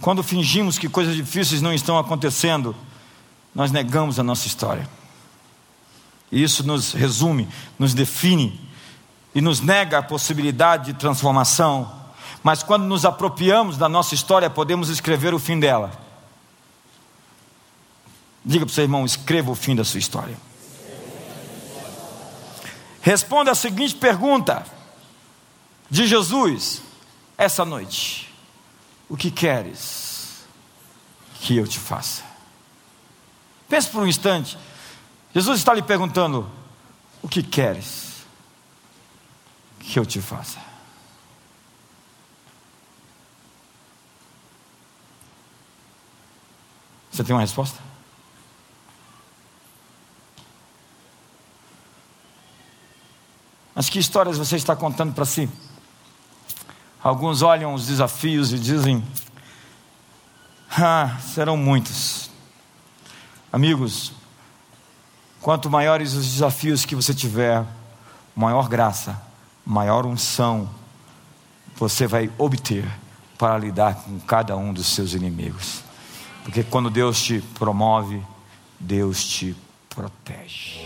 Quando 0.02 0.24
fingimos 0.24 0.80
que 0.80 0.90
coisas 0.90 1.16
difíceis 1.16 1.62
não 1.62 1.74
estão 1.74 2.00
acontecendo, 2.00 2.76
nós 3.54 3.72
negamos 3.72 4.18
a 4.18 4.24
nossa 4.24 4.48
história. 4.48 4.90
E 6.32 6.42
isso 6.42 6.66
nos 6.66 6.92
resume, 6.92 7.48
nos 7.78 7.94
define 7.94 8.66
e 9.36 9.42
nos 9.42 9.60
nega 9.62 10.00
a 10.00 10.04
possibilidade 10.04 10.94
de 10.94 11.00
transformação 11.00 12.06
mas 12.46 12.62
quando 12.62 12.84
nos 12.84 13.06
apropriamos 13.06 13.76
da 13.76 13.90
nossa 13.90 14.14
história, 14.14 14.52
podemos 14.52 14.90
escrever 14.90 15.34
o 15.34 15.40
fim 15.40 15.60
dela. 15.60 15.92
Diga 18.46 18.68
para 18.68 18.72
o 18.72 18.76
seu 18.76 18.84
irmão: 18.84 19.04
escreva 19.04 19.50
o 19.50 19.56
fim 19.56 19.76
da 19.76 19.84
sua 19.84 19.98
história. 19.98 20.38
Responda 23.02 23.50
a 23.50 23.56
seguinte 23.56 23.96
pergunta 23.96 24.64
de 25.90 26.06
Jesus 26.06 26.84
essa 27.36 27.66
noite: 27.66 28.32
O 29.10 29.18
que 29.18 29.32
queres 29.32 30.46
que 31.42 31.58
eu 31.58 31.68
te 31.68 31.80
faça? 31.80 32.22
Pense 33.68 33.90
por 33.90 34.04
um 34.04 34.08
instante. 34.08 34.56
Jesus 35.34 35.58
está 35.58 35.74
lhe 35.74 35.82
perguntando: 35.82 36.48
O 37.24 37.28
que 37.28 37.42
queres 37.42 38.05
que 39.86 40.00
eu 40.00 40.06
te 40.06 40.20
faça? 40.20 40.60
Você 47.12 47.24
tem 47.24 47.34
uma 47.34 47.42
resposta? 47.42 47.80
Mas 53.74 53.90
que 53.90 54.00
histórias 54.00 54.38
você 54.38 54.56
está 54.56 54.76
contando 54.76 55.14
para 55.14 55.26
si? 55.26 55.50
Alguns 57.02 57.42
olham 57.42 57.74
os 57.74 57.88
desafios 57.88 58.52
e 58.52 58.60
dizem: 58.60 59.06
Ah, 60.70 61.18
serão 61.22 61.56
muitos. 61.56 62.30
Amigos, 63.52 64.12
quanto 65.42 65.70
maiores 65.70 66.14
os 66.14 66.26
desafios 66.26 66.84
que 66.84 66.96
você 66.96 67.14
tiver, 67.14 67.66
maior 68.36 68.68
graça, 68.68 69.24
maior 69.66 70.05
unção 70.05 70.70
você 71.78 72.07
vai 72.07 72.32
obter 72.38 72.86
para 73.38 73.57
lidar 73.57 73.95
com 73.95 74.20
cada 74.20 74.55
um 74.55 74.72
dos 74.72 74.88
seus 74.88 75.13
inimigos. 75.13 75.84
Porque 76.43 76.63
quando 76.63 76.89
Deus 76.89 77.22
te 77.22 77.41
promove, 77.55 78.22
Deus 78.80 79.24
te 79.24 79.55
protege. 79.89 80.85